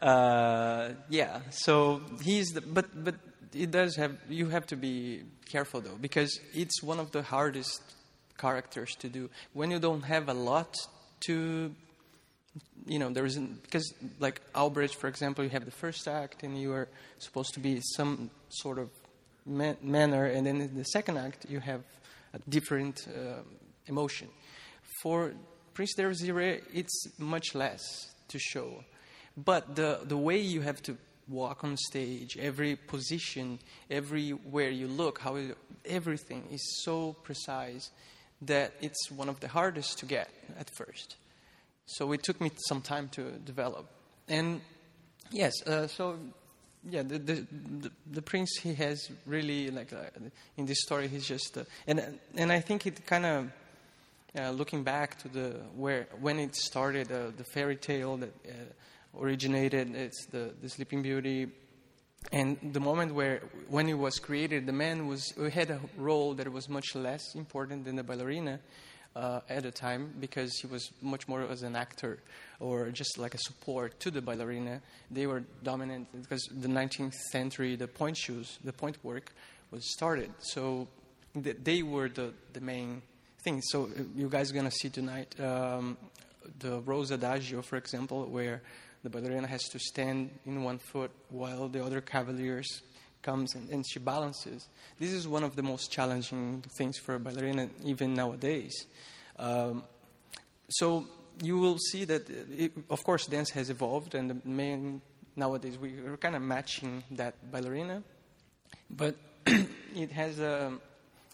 uh, 0.00 0.90
yeah. 1.08 1.40
So 1.50 2.02
he's 2.22 2.48
the 2.50 2.60
but 2.60 3.04
but 3.04 3.14
it 3.52 3.70
does 3.70 3.96
have 3.96 4.16
you 4.28 4.48
have 4.48 4.66
to 4.68 4.76
be 4.76 5.22
careful 5.46 5.80
though 5.80 5.96
because 6.00 6.40
it's 6.52 6.82
one 6.82 6.98
of 6.98 7.12
the 7.12 7.22
hardest 7.22 7.80
characters 8.38 8.94
to 8.98 9.08
do 9.08 9.30
when 9.52 9.70
you 9.70 9.78
don't 9.78 10.02
have 10.02 10.28
a 10.28 10.34
lot 10.34 10.74
to 11.20 11.72
you 12.86 12.98
know 12.98 13.10
there 13.10 13.24
isn't 13.24 13.62
because 13.62 13.94
like 14.18 14.40
Albrecht 14.54 14.94
for 14.96 15.06
example 15.06 15.44
you 15.44 15.50
have 15.50 15.64
the 15.64 15.70
first 15.70 16.08
act 16.08 16.42
and 16.42 16.60
you 16.60 16.72
are 16.72 16.88
supposed 17.18 17.54
to 17.54 17.60
be 17.60 17.80
some 17.96 18.30
sort 18.48 18.78
of 18.78 18.90
man- 19.46 19.76
manner 19.82 20.24
and 20.24 20.46
then 20.46 20.60
in 20.60 20.76
the 20.76 20.84
second 20.84 21.16
act 21.16 21.46
you 21.48 21.60
have 21.60 21.82
a 22.34 22.50
different 22.50 23.06
uh, 23.08 23.42
emotion 23.86 24.28
for 25.02 25.32
Prince 25.72 25.94
Desiree 25.94 26.60
it's 26.72 27.18
much 27.18 27.54
less 27.54 27.82
to 28.28 28.38
show 28.38 28.84
but 29.36 29.74
the 29.74 30.00
the 30.04 30.16
way 30.16 30.38
you 30.38 30.60
have 30.60 30.82
to 30.82 30.96
walk 31.26 31.64
on 31.64 31.76
stage 31.76 32.36
every 32.38 32.76
position 32.76 33.58
everywhere 33.90 34.68
you 34.68 34.86
look 34.86 35.20
how 35.20 35.38
everything 35.86 36.44
is 36.50 36.82
so 36.84 37.14
precise 37.22 37.90
that 38.46 38.72
it's 38.80 39.10
one 39.10 39.28
of 39.28 39.40
the 39.40 39.48
hardest 39.48 39.98
to 39.98 40.06
get 40.06 40.28
at 40.58 40.70
first. 40.76 41.16
So 41.86 42.12
it 42.12 42.22
took 42.22 42.40
me 42.40 42.50
some 42.68 42.80
time 42.80 43.08
to 43.10 43.32
develop. 43.44 43.86
And 44.28 44.60
yes, 45.30 45.52
uh, 45.66 45.86
so 45.86 46.18
yeah, 46.88 47.02
the, 47.02 47.18
the, 47.18 47.46
the 48.10 48.22
prince 48.22 48.58
he 48.62 48.74
has 48.74 49.10
really 49.26 49.70
like 49.70 49.92
uh, 49.92 50.02
in 50.56 50.66
this 50.66 50.82
story 50.82 51.08
he's 51.08 51.26
just 51.26 51.56
uh, 51.56 51.64
and 51.86 52.18
and 52.36 52.52
I 52.52 52.60
think 52.60 52.86
it 52.86 53.06
kind 53.06 53.26
of 53.26 53.50
uh, 54.38 54.50
looking 54.50 54.82
back 54.82 55.18
to 55.20 55.28
the 55.28 55.60
where 55.76 56.06
when 56.20 56.38
it 56.38 56.54
started 56.54 57.10
uh, 57.10 57.30
the 57.36 57.44
fairy 57.44 57.76
tale 57.76 58.16
that 58.18 58.34
uh, 58.46 59.20
originated 59.20 59.94
it's 59.94 60.26
the 60.26 60.52
the 60.60 60.68
Sleeping 60.68 61.02
Beauty 61.02 61.48
and 62.32 62.58
the 62.72 62.80
moment 62.80 63.14
where 63.14 63.42
when 63.68 63.88
it 63.88 63.98
was 63.98 64.18
created 64.18 64.66
the 64.66 64.72
man 64.72 65.06
was 65.06 65.32
had 65.52 65.70
a 65.70 65.80
role 65.96 66.34
that 66.34 66.50
was 66.52 66.68
much 66.68 66.94
less 66.94 67.34
important 67.34 67.84
than 67.84 67.96
the 67.96 68.02
ballerina 68.02 68.60
uh, 69.16 69.40
at 69.48 69.62
the 69.62 69.70
time 69.70 70.12
because 70.20 70.58
he 70.58 70.66
was 70.66 70.90
much 71.00 71.28
more 71.28 71.42
as 71.42 71.62
an 71.62 71.76
actor 71.76 72.18
or 72.60 72.90
just 72.90 73.18
like 73.18 73.34
a 73.34 73.38
support 73.38 73.98
to 74.00 74.10
the 74.10 74.20
ballerina. 74.20 74.80
They 75.10 75.26
were 75.26 75.44
dominant 75.62 76.08
because 76.12 76.48
the 76.50 76.68
19th 76.68 77.14
century 77.30 77.76
the 77.76 77.88
pointe 77.88 78.16
shoes 78.16 78.58
the 78.64 78.72
pointe 78.72 78.98
work 79.02 79.32
was 79.70 79.90
started. 79.92 80.32
So 80.40 80.88
th- 81.42 81.58
they 81.62 81.82
were 81.82 82.08
the, 82.08 82.32
the 82.52 82.60
main 82.60 83.02
thing. 83.44 83.60
So 83.62 83.84
uh, 83.84 84.02
you 84.16 84.28
guys 84.28 84.50
are 84.50 84.54
going 84.54 84.66
to 84.66 84.70
see 84.70 84.88
tonight 84.88 85.38
um, 85.40 85.96
the 86.58 86.80
rose 86.80 87.10
adagio 87.10 87.62
for 87.62 87.76
example 87.76 88.26
where 88.26 88.62
the 89.02 89.10
ballerina 89.10 89.46
has 89.46 89.62
to 89.64 89.78
stand 89.78 90.30
in 90.46 90.62
one 90.62 90.78
foot 90.78 91.10
while 91.30 91.68
the 91.68 91.84
other 91.84 92.00
cavaliers 92.00 92.82
comes 93.24 93.54
and, 93.56 93.68
and 93.70 93.84
she 93.84 93.98
balances. 93.98 94.68
This 95.00 95.12
is 95.12 95.26
one 95.26 95.42
of 95.42 95.56
the 95.56 95.62
most 95.62 95.90
challenging 95.90 96.62
things 96.78 96.98
for 96.98 97.16
a 97.16 97.18
ballerina 97.18 97.68
even 97.84 98.14
nowadays. 98.14 98.86
Um, 99.38 99.82
so 100.68 101.06
you 101.42 101.58
will 101.58 101.78
see 101.78 102.04
that, 102.04 102.30
it, 102.30 102.72
of 102.88 103.02
course, 103.02 103.26
dance 103.26 103.50
has 103.50 103.70
evolved, 103.70 104.14
and 104.14 104.30
the 104.30 104.36
main 104.44 105.00
nowadays 105.36 105.76
we 105.76 105.98
are 105.98 106.16
kind 106.16 106.36
of 106.36 106.42
matching 106.42 107.02
that 107.10 107.34
ballerina, 107.50 108.02
but 108.88 109.16
it 109.46 110.12
has 110.12 110.38
a, 110.38 110.72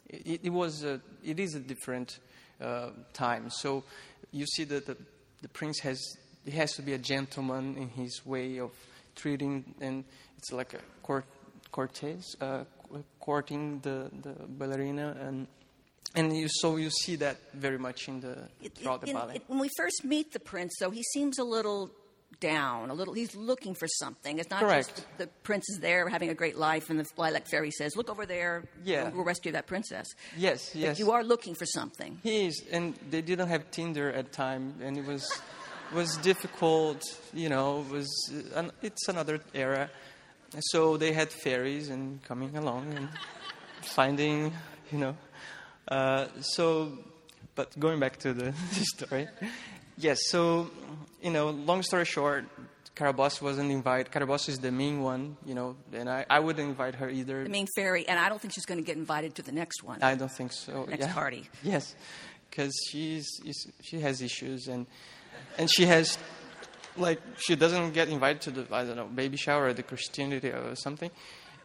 it, 0.08 0.40
it 0.44 0.50
was 0.50 0.84
a, 0.84 1.00
it 1.22 1.38
is 1.38 1.54
a 1.54 1.60
different 1.60 2.18
uh, 2.60 2.90
time. 3.12 3.50
So 3.50 3.84
you 4.32 4.46
see 4.46 4.64
that 4.64 4.86
the, 4.86 4.96
the 5.42 5.48
prince 5.48 5.80
has 5.80 6.00
he 6.44 6.52
has 6.52 6.72
to 6.72 6.82
be 6.82 6.94
a 6.94 6.98
gentleman 6.98 7.76
in 7.76 7.88
his 7.88 8.24
way 8.24 8.58
of 8.58 8.70
treating, 9.14 9.74
and 9.80 10.04
it's 10.38 10.52
like 10.52 10.72
a 10.74 10.80
court, 11.02 11.24
cortez, 11.72 12.36
uh, 12.40 12.64
courting 13.20 13.80
the, 13.80 14.10
the 14.22 14.34
ballerina, 14.48 15.16
and 15.20 15.46
and 16.16 16.36
you, 16.36 16.48
so 16.48 16.76
you 16.76 16.90
see 16.90 17.16
that 17.16 17.36
very 17.54 17.78
much 17.78 18.08
in 18.08 18.20
the 18.20 18.48
throughout 18.74 19.00
the 19.00 19.12
ballet. 19.12 19.36
in- 19.36 19.42
when 19.46 19.60
we 19.60 19.68
first 19.76 20.04
meet 20.04 20.32
the 20.32 20.40
prince, 20.40 20.72
though, 20.80 20.90
he 20.90 21.02
seems 21.14 21.38
a 21.38 21.44
little 21.44 21.90
down, 22.40 22.90
a 22.90 22.94
little. 22.94 23.14
He's 23.14 23.36
looking 23.36 23.74
for 23.74 23.86
something. 23.86 24.38
It's 24.38 24.50
not 24.50 24.60
Correct. 24.60 24.88
just 24.88 25.18
the 25.18 25.26
prince 25.42 25.68
is 25.68 25.78
there 25.80 26.08
having 26.08 26.30
a 26.30 26.34
great 26.34 26.56
life, 26.56 26.90
and 26.90 26.98
the 26.98 27.06
lilac 27.16 27.46
fairy 27.48 27.70
says, 27.70 27.96
"Look 27.96 28.08
over 28.10 28.26
there. 28.26 28.64
Yeah. 28.84 29.10
we'll, 29.10 29.24
rescue 29.24 29.52
that 29.52 29.66
princess." 29.66 30.06
yes, 30.36 30.70
But 30.72 30.80
yes. 30.80 30.98
you 30.98 31.12
are 31.12 31.22
looking 31.22 31.54
for 31.54 31.66
something. 31.66 32.18
He 32.22 32.46
is, 32.46 32.62
and 32.72 32.94
they 33.10 33.20
didn't 33.22 33.48
have 33.48 33.70
Tinder 33.70 34.10
at 34.10 34.26
the 34.26 34.30
time, 34.32 34.74
and 34.82 34.96
it 34.98 35.06
was 35.06 35.40
was 35.92 36.16
difficult. 36.18 37.02
You 37.32 37.48
know, 37.50 37.80
it 37.82 37.90
was 37.92 38.08
uh, 38.32 38.58
an, 38.60 38.72
it's 38.82 39.08
another 39.08 39.40
era, 39.54 39.90
And 40.52 40.62
so 40.64 40.96
they 40.96 41.12
had 41.12 41.30
fairies 41.30 41.88
and 41.90 42.22
coming 42.24 42.56
along 42.56 42.92
and 42.94 43.08
finding, 43.82 44.52
you 44.90 44.98
know. 44.98 45.16
Uh, 45.86 46.26
so, 46.40 46.98
but 47.54 47.78
going 47.78 48.00
back 48.00 48.18
to 48.18 48.32
the 48.32 48.52
story, 48.72 49.28
yes. 49.96 50.18
So, 50.28 50.70
you 51.22 51.30
know, 51.30 51.50
long 51.50 51.82
story 51.82 52.04
short, 52.04 52.46
Carabosse 52.94 53.40
wasn't 53.40 53.70
invited. 53.70 54.12
Carabosse 54.12 54.48
is 54.50 54.58
the 54.58 54.70
main 54.70 55.02
one, 55.02 55.36
you 55.46 55.54
know, 55.54 55.76
and 55.92 56.08
I, 56.08 56.26
I 56.28 56.40
wouldn't 56.40 56.68
invite 56.68 56.96
her 56.96 57.08
either. 57.08 57.44
The 57.44 57.50
main 57.50 57.68
fairy, 57.74 58.06
and 58.06 58.18
I 58.18 58.28
don't 58.28 58.40
think 58.40 58.52
she's 58.52 58.66
going 58.66 58.78
to 58.78 58.84
get 58.84 58.96
invited 58.96 59.36
to 59.36 59.42
the 59.42 59.52
next 59.52 59.82
one. 59.82 60.02
I 60.02 60.14
don't 60.16 60.30
think 60.30 60.52
so. 60.52 60.84
Next 60.84 61.06
yeah. 61.06 61.14
party. 61.14 61.48
Yes, 61.62 61.94
because 62.50 62.72
she's 62.90 63.26
she 63.82 64.00
has 64.00 64.20
issues 64.20 64.68
and 64.68 64.86
and 65.58 65.70
she 65.70 65.86
has 65.86 66.18
like 67.00 67.20
she 67.38 67.56
doesn't 67.56 67.92
get 67.92 68.08
invited 68.08 68.42
to 68.42 68.50
the 68.50 68.74
I 68.74 68.84
don't 68.84 68.96
know 68.96 69.06
baby 69.06 69.36
shower 69.36 69.66
or 69.66 69.72
the 69.72 69.82
Christianity 69.82 70.48
or 70.48 70.74
something, 70.76 71.10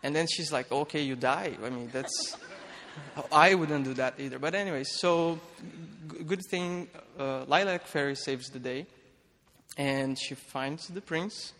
and 0.03 0.15
then 0.15 0.27
she's 0.27 0.51
like, 0.51 0.71
okay, 0.71 1.01
you 1.01 1.15
die. 1.15 1.57
I 1.63 1.69
mean 1.69 1.89
that's. 1.91 2.37
I 3.31 3.55
wouldn't 3.55 3.83
do 3.83 3.93
that 3.95 4.13
either. 4.19 4.39
But 4.39 4.55
anyway, 4.55 4.85
so 4.85 5.37
g- 6.09 6.23
good 6.23 6.41
thing, 6.49 6.87
uh, 7.19 7.43
Lilac 7.45 7.85
Fairy 7.87 8.15
saves 8.15 8.49
the 8.49 8.59
day, 8.59 8.85
and 9.77 10.17
she 10.17 10.33
finds 10.33 10.87
the 10.87 11.01
prince, 11.01 11.51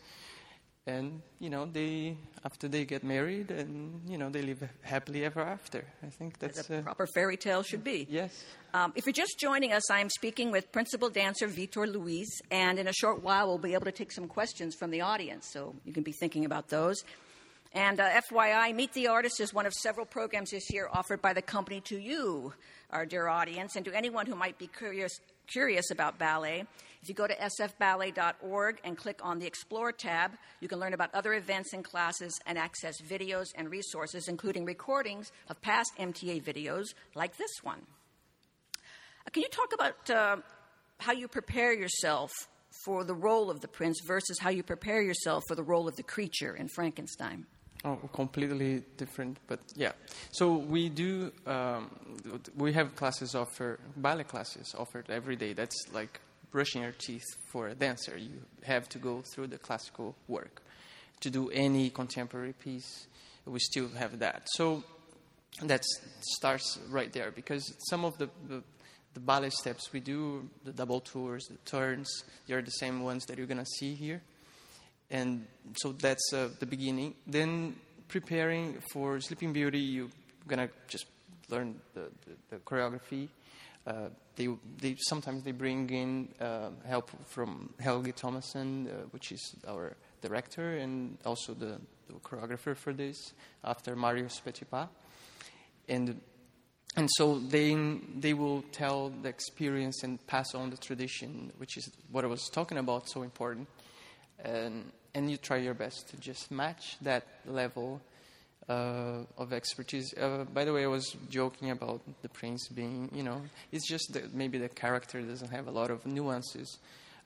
and 0.88 1.22
you 1.40 1.50
know 1.50 1.66
they 1.66 2.16
after 2.44 2.68
they 2.68 2.86
get 2.86 3.04
married, 3.04 3.50
and 3.52 4.02
you 4.08 4.18
know 4.18 4.30
they 4.30 4.42
live 4.44 4.64
happily 4.82 5.26
ever 5.26 5.42
after. 5.42 5.84
I 6.04 6.08
think 6.08 6.38
that's 6.40 6.60
As 6.60 6.70
a 6.70 6.78
uh, 6.80 6.82
proper 6.84 7.08
fairy 7.08 7.38
tale 7.38 7.64
should 7.64 7.84
be. 7.84 8.06
yes. 8.10 8.44
Um, 8.74 8.92
if 8.96 9.06
you're 9.06 9.14
just 9.14 9.40
joining 9.40 9.72
us, 9.74 9.90
I'm 9.90 10.10
speaking 10.10 10.52
with 10.52 10.72
principal 10.72 11.10
dancer 11.10 11.48
Vitor 11.48 11.92
Luiz, 11.92 12.30
and 12.52 12.78
in 12.78 12.88
a 12.88 12.94
short 12.94 13.24
while, 13.24 13.48
we'll 13.48 13.58
be 13.58 13.74
able 13.74 13.86
to 13.86 13.92
take 13.92 14.12
some 14.12 14.28
questions 14.28 14.76
from 14.76 14.92
the 14.92 15.02
audience, 15.02 15.48
so 15.52 15.74
you 15.86 15.94
can 15.94 16.04
be 16.04 16.12
thinking 16.12 16.46
about 16.46 16.68
those. 16.70 16.98
And 17.74 18.00
uh, 18.00 18.22
FYI, 18.32 18.74
Meet 18.74 18.94
the 18.94 19.08
Artist 19.08 19.42
is 19.42 19.54
one 19.54 19.66
of 19.66 19.74
several 19.74 20.06
programs 20.06 20.52
this 20.52 20.72
year 20.72 20.88
offered 20.94 21.22
by 21.22 21.34
the 21.34 21.42
company 21.42 21.82
to 21.82 21.98
you, 21.98 22.54
our 22.90 23.06
dear 23.06 23.28
audience, 23.28 23.76
and 23.76 23.84
to 23.86 23.94
anyone 23.94 24.26
who 24.28 24.36
might 24.36 24.58
be 24.58 24.68
curious, 24.68 25.12
curious 25.48 25.92
about 25.92 26.18
ballet. 26.18 26.66
If 27.02 27.10
you 27.10 27.16
go 27.16 27.28
to 27.28 27.36
sfballet.org 27.36 28.80
and 28.84 28.98
click 28.98 29.20
on 29.24 29.38
the 29.38 29.46
Explore 29.46 29.92
tab, 29.92 30.32
you 30.60 30.68
can 30.68 30.80
learn 30.80 30.94
about 30.94 31.14
other 31.14 31.34
events 31.34 31.74
and 31.74 31.84
classes 31.84 32.40
and 32.48 32.58
access 32.58 33.00
videos 33.02 33.46
and 33.56 33.70
resources, 33.70 34.28
including 34.28 34.66
recordings 34.66 35.32
of 35.48 35.62
past 35.62 35.92
MTA 36.00 36.42
videos 36.44 36.86
like 37.14 37.38
this 37.38 37.52
one. 37.62 37.82
Uh, 39.28 39.30
Can 39.32 39.44
you 39.44 39.50
talk 39.50 39.74
about 39.74 40.10
uh, 40.10 40.38
how 41.00 41.14
you 41.14 41.28
prepare 41.28 41.74
yourself 41.74 42.32
for 42.84 43.04
the 43.04 43.14
role 43.14 43.50
of 43.50 43.62
the 43.62 43.68
prince 43.68 44.00
versus 44.08 44.40
how 44.40 44.50
you 44.50 44.64
prepare 44.64 45.02
yourself 45.02 45.44
for 45.48 45.56
the 45.56 45.64
role 45.64 45.88
of 45.88 45.96
the 45.96 46.04
creature 46.04 46.56
in 46.56 46.68
Frankenstein? 46.68 47.46
Oh, 47.88 48.00
completely 48.14 48.82
different, 48.98 49.38
but 49.46 49.60
yeah. 49.76 49.92
So 50.32 50.56
we 50.56 50.90
do. 50.90 51.32
Um, 51.46 51.92
we 52.58 52.74
have 52.74 52.96
classes 52.96 53.36
offer 53.36 53.80
ballet 53.96 54.24
classes 54.24 54.74
offered 54.76 55.08
every 55.12 55.36
day. 55.36 55.54
That's 55.54 55.78
like 55.94 56.20
brushing 56.52 56.82
your 56.82 56.94
teeth 56.94 57.28
for 57.52 57.68
a 57.68 57.76
dancer. 57.76 58.18
You 58.18 58.42
have 58.64 58.90
to 58.90 58.98
go 58.98 59.22
through 59.22 59.48
the 59.48 59.60
classical 59.60 60.16
work 60.28 60.64
to 61.20 61.30
do 61.30 61.52
any 61.52 61.92
contemporary 61.92 62.54
piece. 62.54 63.06
We 63.46 63.60
still 63.60 63.90
have 63.90 64.18
that. 64.18 64.48
So 64.54 64.84
that 65.62 65.84
starts 66.22 66.80
right 66.90 67.14
there 67.14 67.30
because 67.30 67.72
some 67.88 68.04
of 68.04 68.18
the, 68.18 68.30
the 68.50 68.64
the 69.14 69.20
ballet 69.22 69.52
steps 69.52 69.94
we 69.94 70.00
do, 70.00 70.50
the 70.64 70.74
double 70.74 71.02
tours, 71.02 71.46
the 71.46 71.58
turns, 71.70 72.10
they're 72.48 72.62
the 72.62 72.72
same 72.72 73.04
ones 73.04 73.26
that 73.28 73.38
you're 73.38 73.48
gonna 73.48 73.66
see 73.80 73.94
here. 73.94 74.22
And 75.16 75.48
so 75.78 75.94
that's 75.94 76.34
uh, 76.34 76.50
the 76.60 76.66
beginning. 76.66 77.16
Then 77.26 77.78
preparing 78.10 78.82
for 78.92 79.22
Sleeping 79.22 79.54
Beauty, 79.54 79.80
you're 79.80 80.10
gonna 80.46 80.70
just 80.90 81.06
learn 81.48 81.80
the, 81.94 82.12
the, 82.26 82.34
the 82.50 82.58
choreography. 82.58 83.30
Uh, 83.88 84.10
they, 84.36 84.50
they 84.82 84.98
sometimes 85.00 85.44
they 85.44 85.54
bring 85.54 85.90
in 85.90 86.28
uh, 86.42 86.72
help 86.86 87.12
from 87.28 87.74
Helgi 87.80 88.12
Tomasson, 88.12 88.88
uh, 88.88 88.92
which 89.12 89.32
is 89.32 89.56
our 89.66 89.96
director 90.22 90.78
and 90.80 91.18
also 91.26 91.54
the, 91.54 91.80
the 92.08 92.14
choreographer 92.16 92.76
for 92.76 92.92
this, 92.92 93.32
after 93.64 93.96
Marius 93.96 94.42
Petipa. 94.46 94.90
And 95.88 96.20
and 96.98 97.10
so 97.16 97.40
they 97.40 97.74
they 98.20 98.34
will 98.34 98.64
tell 98.74 99.14
the 99.22 99.30
experience 99.30 100.04
and 100.04 100.20
pass 100.28 100.54
on 100.54 100.72
the 100.72 100.78
tradition, 100.78 101.54
which 101.58 101.78
is 101.78 101.90
what 102.12 102.26
I 102.26 102.28
was 102.28 102.50
talking 102.52 102.78
about, 102.78 103.08
so 103.08 103.24
important. 103.24 103.70
And 104.44 104.92
and 105.16 105.32
you 105.32 105.38
try 105.38 105.58
your 105.58 105.74
best 105.74 106.10
to 106.10 106.18
just 106.18 106.52
match 106.52 106.98
that 107.02 107.26
level 107.48 108.02
uh, 108.68 109.20
of 109.38 109.54
expertise. 109.54 110.14
Uh, 110.14 110.44
by 110.54 110.66
the 110.66 110.74
way, 110.74 110.84
I 110.84 110.88
was 110.88 111.16
joking 111.30 111.72
about 111.72 112.02
the 112.22 112.30
prince 112.30 112.68
being, 112.68 113.10
you 113.14 113.24
know, 113.24 113.42
it's 113.72 113.88
just 113.88 114.14
that 114.14 114.34
maybe 114.34 114.58
the 114.58 114.70
character 114.70 115.22
doesn't 115.22 115.52
have 115.52 115.68
a 115.68 115.72
lot 115.72 115.90
of 115.90 116.06
nuances, 116.06 116.78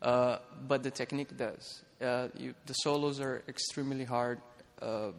uh, 0.01 0.38
but 0.67 0.84
the 0.84 0.91
technique 0.91 1.36
does. 1.36 1.81
Uh, 2.00 2.27
you, 2.38 2.53
the 2.67 2.74
solos 2.74 3.19
are 3.19 3.41
extremely 3.48 4.05
hard 4.05 4.39
uh, 4.81 5.12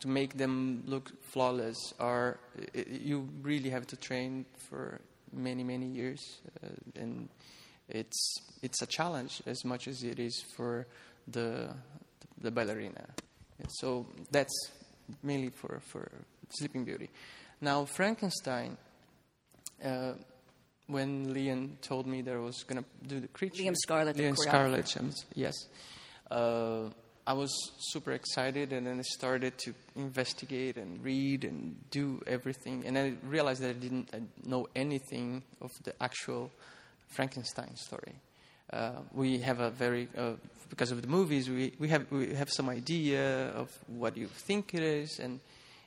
to 0.00 0.08
make 0.08 0.36
them 0.36 0.82
look 0.86 1.12
flawless. 1.22 1.76
Are 2.00 2.38
you 2.74 3.28
really 3.42 3.70
have 3.70 3.86
to 3.88 3.96
train 3.96 4.44
for 4.68 5.00
many 5.32 5.62
many 5.62 5.86
years, 5.86 6.40
uh, 6.62 6.68
and 6.96 7.28
it's 7.88 8.40
it's 8.62 8.82
a 8.82 8.86
challenge 8.86 9.42
as 9.46 9.64
much 9.64 9.88
as 9.88 10.02
it 10.02 10.18
is 10.18 10.44
for 10.56 10.86
the 11.30 11.74
the 12.40 12.50
ballerina. 12.50 13.04
So 13.68 14.06
that's 14.30 14.70
mainly 15.22 15.50
for, 15.50 15.80
for 15.86 16.10
Sleeping 16.50 16.84
Beauty. 16.84 17.10
Now, 17.60 17.84
Frankenstein, 17.84 18.76
uh, 19.84 20.12
when 20.86 21.34
Liam 21.34 21.80
told 21.80 22.06
me 22.06 22.22
that 22.22 22.34
I 22.34 22.38
was 22.38 22.62
going 22.62 22.82
to 22.82 23.06
do 23.06 23.20
the 23.20 23.28
creature. 23.28 23.62
Liam 23.62 23.76
Scarlett. 23.76 24.16
Liam 24.16 24.36
Scarlett, 24.36 24.94
yes. 25.34 25.54
Uh, 26.30 26.88
I 27.26 27.34
was 27.34 27.50
super 27.90 28.12
excited, 28.12 28.72
and 28.72 28.86
then 28.86 28.98
I 28.98 29.02
started 29.02 29.58
to 29.58 29.74
investigate 29.96 30.78
and 30.78 31.02
read 31.04 31.44
and 31.44 31.76
do 31.90 32.22
everything. 32.26 32.84
And 32.86 32.96
I 32.96 33.14
realized 33.26 33.60
that 33.62 33.70
I 33.70 33.74
didn't 33.74 34.08
know 34.46 34.66
anything 34.74 35.42
of 35.60 35.70
the 35.84 36.00
actual 36.02 36.50
Frankenstein 37.08 37.76
story. 37.76 38.14
Uh, 38.72 38.92
we 39.12 39.38
have 39.38 39.60
a 39.60 39.70
very 39.70 40.08
uh, 40.16 40.32
because 40.68 40.90
of 40.90 41.00
the 41.00 41.08
movies 41.08 41.48
we, 41.48 41.72
we 41.78 41.88
have 41.88 42.10
we 42.10 42.34
have 42.34 42.50
some 42.50 42.68
idea 42.68 43.48
of 43.50 43.70
what 43.86 44.16
you 44.16 44.26
think 44.26 44.74
it 44.74 44.82
is 44.82 45.18
and 45.18 45.40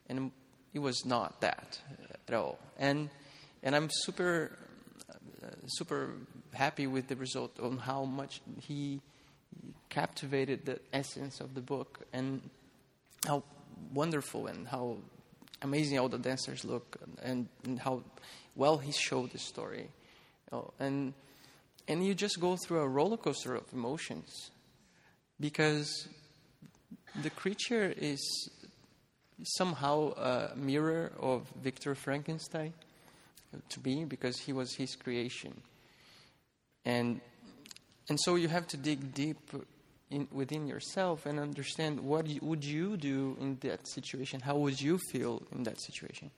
and 0.10 0.32
it 0.74 0.80
was 0.80 1.06
not 1.06 1.42
that 1.42 1.80
at 2.28 2.34
all. 2.34 2.58
And 2.80 3.10
and 3.64 3.76
I'm 3.76 3.90
super 3.92 4.58
uh, 5.10 5.48
super 5.68 6.14
happy 6.54 6.88
with 6.88 7.08
the 7.08 7.16
result 7.16 7.60
on 7.60 7.78
how 7.78 8.06
much 8.06 8.42
he 8.60 9.02
captivated 9.90 10.66
the 10.66 10.80
essence 10.94 11.40
of 11.40 11.54
the 11.54 11.62
book 11.62 12.06
and 12.14 12.42
how 13.28 13.44
wonderful 13.94 14.48
and 14.48 14.68
how 14.68 14.98
amazing 15.62 16.00
all 16.00 16.10
the 16.10 16.18
dancers 16.18 16.66
look 16.66 16.98
and, 17.22 17.48
and 17.64 17.80
how 17.80 18.02
well 18.56 18.78
he 18.78 18.92
showed 18.92 19.32
the 19.32 19.38
story. 19.38 19.88
Oh, 20.52 20.72
and 20.80 21.14
and 21.92 22.06
you 22.06 22.16
just 22.16 22.40
go 22.40 22.56
through 22.56 22.80
a 22.80 22.88
roller 22.88 23.18
coaster 23.18 23.54
of 23.54 23.66
emotions 23.74 24.50
because 25.42 26.08
the 27.22 27.30
creature 27.30 27.94
is 27.98 28.50
somehow 29.44 30.14
a 30.14 30.56
mirror 30.56 31.12
of 31.20 31.52
Victor 31.62 31.94
Frankenstein 31.94 32.72
to 33.68 33.80
me 33.84 34.06
because 34.06 34.38
he 34.38 34.54
was 34.54 34.74
his 34.74 34.96
creation. 34.96 35.54
And 36.86 37.20
and 38.08 38.18
so 38.22 38.36
you 38.36 38.48
have 38.48 38.68
to 38.68 38.78
dig 38.78 39.14
deep 39.14 39.38
in, 40.10 40.30
within 40.32 40.68
yourself 40.68 41.26
and 41.26 41.40
understand 41.40 42.00
what 42.00 42.26
you, 42.26 42.40
would 42.42 42.64
you 42.64 42.96
do 42.96 43.36
in 43.42 43.58
that 43.62 43.86
situation? 43.86 44.40
How 44.40 44.56
would 44.56 44.80
you 44.80 44.98
feel 45.12 45.44
in 45.52 45.64
that 45.64 45.82
situation? 45.82 46.32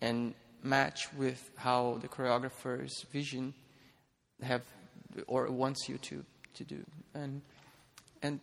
And 0.00 0.34
match 0.64 1.12
with 1.14 1.50
how 1.56 1.98
the 2.02 2.08
choreographer's 2.08 3.04
vision 3.12 3.54
have 4.42 4.62
or 5.26 5.50
wants 5.50 5.88
you 5.88 5.98
to 5.98 6.24
to 6.54 6.64
do. 6.64 6.84
And 7.14 7.42
and 8.22 8.40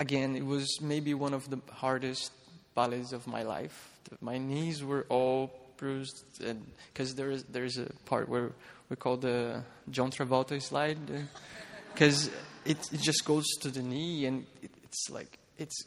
again 0.00 0.36
it 0.36 0.44
was 0.44 0.80
maybe 0.80 1.14
one 1.14 1.34
of 1.34 1.48
the 1.50 1.60
hardest 1.72 2.32
ballets 2.74 3.12
of 3.12 3.26
my 3.26 3.42
life. 3.42 3.90
My 4.20 4.38
knees 4.38 4.82
were 4.82 5.06
all 5.08 5.50
bruised 5.76 6.24
and 6.44 6.64
because 6.92 7.14
there 7.14 7.30
is 7.30 7.44
there's 7.44 7.78
a 7.78 7.88
part 8.04 8.28
where 8.28 8.52
we 8.88 8.96
call 8.96 9.16
the 9.16 9.62
John 9.90 10.10
Travolta 10.10 10.60
slide 10.60 10.98
uh, 11.10 11.18
because 11.92 12.30
it, 12.64 12.78
it 12.92 13.00
just 13.00 13.24
goes 13.24 13.44
to 13.62 13.70
the 13.70 13.82
knee 13.82 14.26
and 14.26 14.46
it, 14.62 14.70
it's 14.84 15.10
like 15.10 15.38
it's 15.58 15.84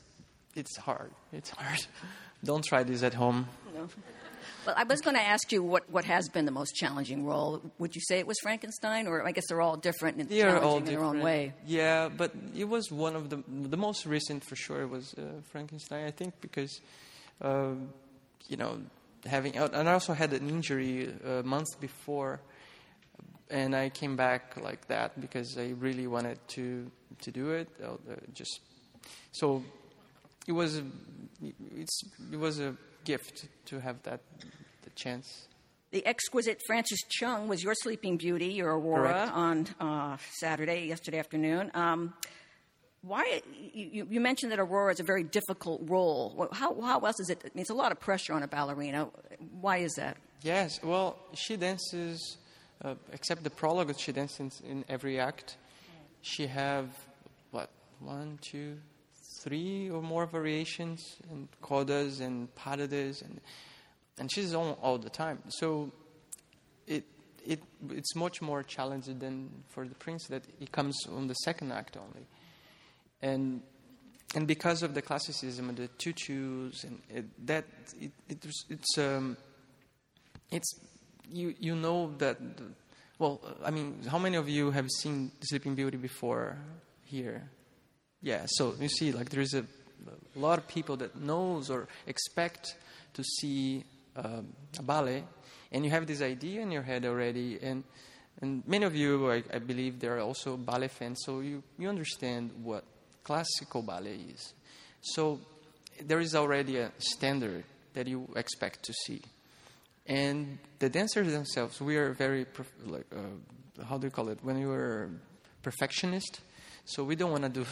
it's 0.56 0.76
hard. 0.78 1.12
It's 1.32 1.52
hard. 1.52 1.86
Don't 2.44 2.64
try 2.64 2.84
this 2.84 3.04
at 3.04 3.14
home. 3.14 3.48
No. 3.74 3.88
Well, 4.66 4.76
I 4.78 4.84
was 4.84 5.02
going 5.02 5.16
to 5.16 5.22
ask 5.22 5.52
you 5.52 5.64
what, 5.64 5.90
what 5.90 6.06
has 6.06 6.30
been 6.30 6.46
the 6.46 6.52
most 6.52 6.76
challenging 6.76 7.26
role. 7.26 7.62
Would 7.80 7.96
you 7.96 8.02
say 8.02 8.20
it 8.20 8.28
was 8.28 8.38
Frankenstein, 8.42 9.08
or 9.08 9.26
I 9.26 9.32
guess 9.32 9.46
they're 9.48 9.62
all 9.62 9.78
different 9.78 10.18
and 10.18 10.30
they're 10.30 10.42
challenging 10.44 10.64
all 10.64 10.78
in 10.78 10.84
different. 10.84 11.00
their 11.00 11.08
own 11.08 11.22
way? 11.22 11.54
Yeah, 11.66 12.10
but 12.10 12.34
it 12.56 12.66
was 12.66 12.92
one 12.92 13.16
of 13.16 13.30
the 13.30 13.44
the 13.48 13.78
most 13.78 14.06
recent 14.06 14.44
for 14.44 14.56
sure 14.56 14.88
was 14.88 15.14
uh, 15.14 15.42
Frankenstein. 15.52 16.06
I 16.06 16.12
think 16.12 16.34
because 16.42 16.82
uh, 17.42 17.72
you 18.48 18.58
know 18.58 18.80
having 19.26 19.56
and 19.58 19.90
I 19.90 19.94
also 19.94 20.14
had 20.14 20.34
an 20.34 20.50
injury 20.50 21.14
a 21.26 21.44
month 21.44 21.80
before, 21.80 22.42
and 23.50 23.76
I 23.76 23.90
came 23.90 24.16
back 24.16 24.58
like 24.62 24.88
that 24.88 25.20
because 25.20 25.58
I 25.58 25.74
really 25.80 26.08
wanted 26.08 26.40
to 26.50 26.92
to 27.22 27.32
do 27.32 27.52
it. 27.52 27.68
Uh, 27.84 27.98
just 28.34 28.60
so 29.32 29.64
it 30.48 30.52
was 30.52 30.82
it's 31.76 32.04
it 32.32 32.40
was 32.40 32.60
a 32.60 32.76
gift 33.08 33.48
to 33.66 33.80
have 33.80 34.04
that 34.04 34.20
the 34.84 34.90
chance. 34.92 35.48
The 35.92 36.06
exquisite 36.06 36.60
Frances 36.68 37.02
Chung 37.10 37.48
was 37.48 37.64
your 37.64 37.74
Sleeping 37.74 38.18
Beauty, 38.18 38.48
your 38.48 38.78
Aurora, 38.78 39.14
Correct. 39.14 39.32
on 39.32 39.68
uh, 39.80 40.18
Saturday, 40.40 40.86
yesterday 40.86 41.18
afternoon. 41.18 41.72
Um, 41.74 42.14
why 43.02 43.42
you, 43.74 44.06
you, 44.10 44.20
mentioned 44.20 44.52
that 44.52 44.60
Aurora 44.60 44.92
is 44.92 45.00
a 45.00 45.04
very 45.04 45.24
difficult 45.24 45.82
role. 45.86 46.50
How, 46.52 46.80
how 46.82 47.00
else 47.00 47.22
is 47.22 47.30
it? 47.30 47.42
I 47.46 47.50
mean, 47.56 47.62
it's 47.62 47.70
a 47.70 47.74
lot 47.74 47.94
of 47.94 48.00
pressure 48.02 48.34
on 48.34 48.44
a 48.44 48.48
ballerina. 48.48 49.08
Why 49.62 49.78
is 49.78 49.94
that? 49.94 50.18
Yes, 50.42 50.84
well, 50.84 51.18
she 51.34 51.56
dances, 51.56 52.38
uh, 52.84 52.96
except 53.14 53.44
the 53.44 53.50
prologue, 53.50 53.98
she 53.98 54.12
dances 54.12 54.62
in 54.68 54.84
every 54.90 55.20
act. 55.22 55.56
She 56.22 56.48
have 56.48 56.90
what 57.52 57.70
one, 58.00 58.40
two, 58.42 58.78
three 59.48 59.90
or 59.90 60.02
more 60.02 60.26
variations 60.26 61.18
and 61.32 61.48
codas 61.62 62.20
and 62.20 62.54
paradas 62.56 63.22
and 63.22 63.40
and 64.20 64.32
she's 64.32 64.54
on 64.54 64.76
all 64.82 64.98
the 64.98 65.10
time. 65.10 65.40
So 65.50 65.92
it 66.88 67.06
it 67.46 67.62
it's 67.90 68.16
much 68.16 68.42
more 68.42 68.64
challenging 68.64 69.20
than 69.20 69.50
for 69.70 69.88
the 69.88 69.96
prince 69.96 70.28
that 70.28 70.44
it 70.60 70.72
comes 70.72 70.98
on 71.08 71.28
the 71.28 71.36
second 71.36 71.72
act 71.72 71.98
only, 71.98 72.26
and 73.22 73.62
and 74.36 74.48
because 74.48 74.84
of 74.84 74.94
the 74.94 75.02
classicism 75.02 75.70
and 75.70 75.78
the 75.78 75.88
tutus 75.88 76.84
and 76.84 77.02
it, 77.10 77.48
that 77.48 77.66
it, 78.00 78.12
it 78.28 78.46
it's 78.70 78.98
um 78.98 79.38
it's 80.52 80.80
you 81.32 81.54
you 81.60 81.76
know 81.76 82.14
that 82.18 82.58
the, 82.58 82.64
well 83.20 83.40
I 83.64 83.72
mean 83.72 84.04
how 84.10 84.18
many 84.18 84.36
of 84.36 84.50
you 84.50 84.72
have 84.72 84.90
seen 84.90 85.32
Sleeping 85.42 85.76
Beauty 85.76 85.98
before 85.98 86.58
here? 87.06 87.50
Yeah, 88.22 88.46
so 88.48 88.74
you 88.80 88.90
see 88.90 89.12
like 89.12 89.30
there 89.30 89.42
is 89.42 89.54
a, 89.54 89.64
a 90.36 90.40
lot 90.40 90.58
of 90.58 90.68
people 90.68 90.98
that 90.98 91.16
knows 91.16 91.70
or 91.70 91.88
expect 92.08 92.76
to 93.14 93.24
see 93.24 93.84
um, 94.16 94.48
a 94.80 94.84
ballet, 94.84 95.24
and 95.72 95.86
you 95.86 95.92
have 95.92 96.08
this 96.08 96.22
idea 96.22 96.62
in 96.62 96.72
your 96.72 96.82
head 96.82 97.06
already, 97.06 97.60
and 97.62 97.84
and 98.42 98.68
many 98.68 98.86
of 98.86 98.96
you, 98.96 99.32
I, 99.32 99.44
I 99.52 99.60
believe, 99.60 100.00
they 100.00 100.08
are 100.08 100.20
also 100.20 100.58
ballet 100.58 100.90
fans, 100.90 101.22
so 101.26 101.40
you, 101.40 101.64
you 101.80 101.90
understand 101.90 102.52
what 102.62 102.84
classical 103.24 103.82
ballet 103.82 104.20
is. 104.32 104.54
So 105.02 105.40
there 106.04 106.20
is 106.20 106.36
already 106.36 106.78
a 106.78 106.92
standard 107.00 107.64
that 107.94 108.08
you 108.08 108.30
expect 108.36 108.84
to 108.84 108.94
see, 108.94 109.22
and 110.06 110.60
the 110.80 110.90
dancers 110.90 111.32
themselves, 111.32 111.82
we 111.82 111.98
are 111.98 112.14
very 112.14 112.46
prof- 112.46 112.72
like 112.86 113.06
uh, 113.12 113.84
how 113.86 113.98
do 113.98 114.08
you 114.08 114.12
call 114.12 114.30
it 114.30 114.40
when 114.44 114.60
you 114.60 114.72
are 114.72 115.10
perfectionist, 115.64 116.42
so 116.86 117.04
we 117.04 117.16
don't 117.16 117.32
want 117.32 117.44
to 117.44 117.50
do 117.50 117.66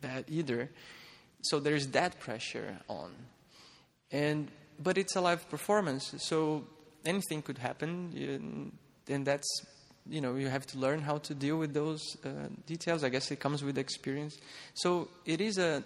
that 0.00 0.24
either. 0.28 0.70
So 1.42 1.60
there's 1.60 1.88
that 1.88 2.18
pressure 2.18 2.78
on, 2.88 3.12
and 4.10 4.48
but 4.82 4.98
it's 4.98 5.16
a 5.16 5.20
live 5.20 5.48
performance. 5.48 6.14
So, 6.18 6.64
anything 7.04 7.42
could 7.42 7.58
happen, 7.58 8.72
and 9.08 9.24
that's 9.26 9.46
you 10.08 10.20
know 10.20 10.36
you 10.36 10.48
have 10.48 10.66
to 10.66 10.78
learn 10.78 11.00
how 11.00 11.18
to 11.18 11.34
deal 11.34 11.56
with 11.56 11.74
those 11.74 12.16
uh, 12.24 12.48
details. 12.66 13.04
I 13.04 13.08
guess 13.08 13.30
it 13.30 13.40
comes 13.40 13.62
with 13.62 13.78
experience. 13.78 14.38
So 14.74 15.08
it 15.24 15.40
is 15.40 15.58
a 15.58 15.84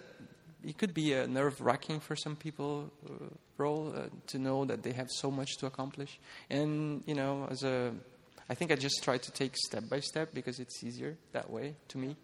it 0.63 0.77
could 0.77 0.93
be 0.93 1.13
a 1.13 1.27
nerve 1.27 1.59
wracking 1.61 1.99
for 1.99 2.15
some 2.15 2.35
people 2.35 2.91
uh, 3.05 3.25
role 3.57 3.93
uh, 3.95 4.03
to 4.27 4.39
know 4.39 4.65
that 4.65 4.81
they 4.81 4.93
have 4.93 5.09
so 5.11 5.29
much 5.29 5.57
to 5.57 5.65
accomplish. 5.65 6.19
And 6.49 7.03
you 7.05 7.15
know, 7.15 7.47
as 7.49 7.63
a 7.63 7.91
I 8.49 8.55
think 8.55 8.71
I 8.71 8.75
just 8.75 9.03
try 9.03 9.17
to 9.17 9.31
take 9.31 9.55
step 9.57 9.89
by 9.89 9.99
step 9.99 10.33
because 10.33 10.59
it's 10.59 10.83
easier 10.83 11.17
that 11.31 11.49
way 11.49 11.75
to 11.89 11.97
me. 11.97 12.15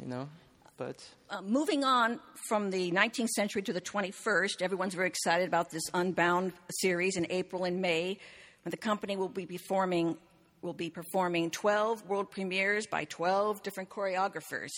You 0.00 0.06
know, 0.06 0.28
but 0.76 1.02
uh, 1.30 1.40
moving 1.42 1.84
on 1.84 2.20
from 2.48 2.70
the 2.70 2.90
19th 2.90 3.28
century 3.28 3.62
to 3.62 3.72
the 3.72 3.80
21st, 3.80 4.62
everyone's 4.62 4.94
very 4.94 5.08
excited 5.08 5.48
about 5.48 5.70
this 5.70 5.82
Unbound 5.94 6.52
series 6.70 7.16
in 7.16 7.26
April 7.30 7.64
and 7.64 7.80
May, 7.80 8.18
when 8.64 8.70
the 8.70 8.76
company 8.76 9.16
will 9.16 9.28
be 9.28 9.46
performing 9.46 10.16
will 10.62 10.72
be 10.72 10.90
performing 10.90 11.50
12 11.50 12.08
world 12.08 12.30
premieres 12.30 12.86
by 12.86 13.04
12 13.04 13.62
different 13.62 13.88
choreographers. 13.88 14.70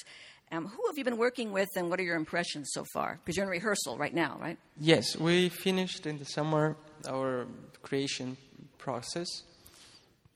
Um, 0.51 0.67
who 0.67 0.87
have 0.87 0.99
you 0.99 1.05
been 1.05 1.17
working 1.19 1.53
with, 1.53 1.69
and 1.77 1.89
what 1.89 2.01
are 2.01 2.03
your 2.03 2.17
impressions 2.17 2.71
so 2.73 2.85
far? 2.93 3.19
Because 3.23 3.37
you're 3.37 3.45
in 3.45 3.51
rehearsal 3.51 3.97
right 3.97 4.13
now, 4.15 4.39
right? 4.41 4.59
Yes, 4.81 5.17
we 5.17 5.49
finished 5.51 6.07
in 6.07 6.19
the 6.19 6.25
summer 6.25 6.77
our 7.09 7.47
creation 7.83 8.37
process, 8.79 9.27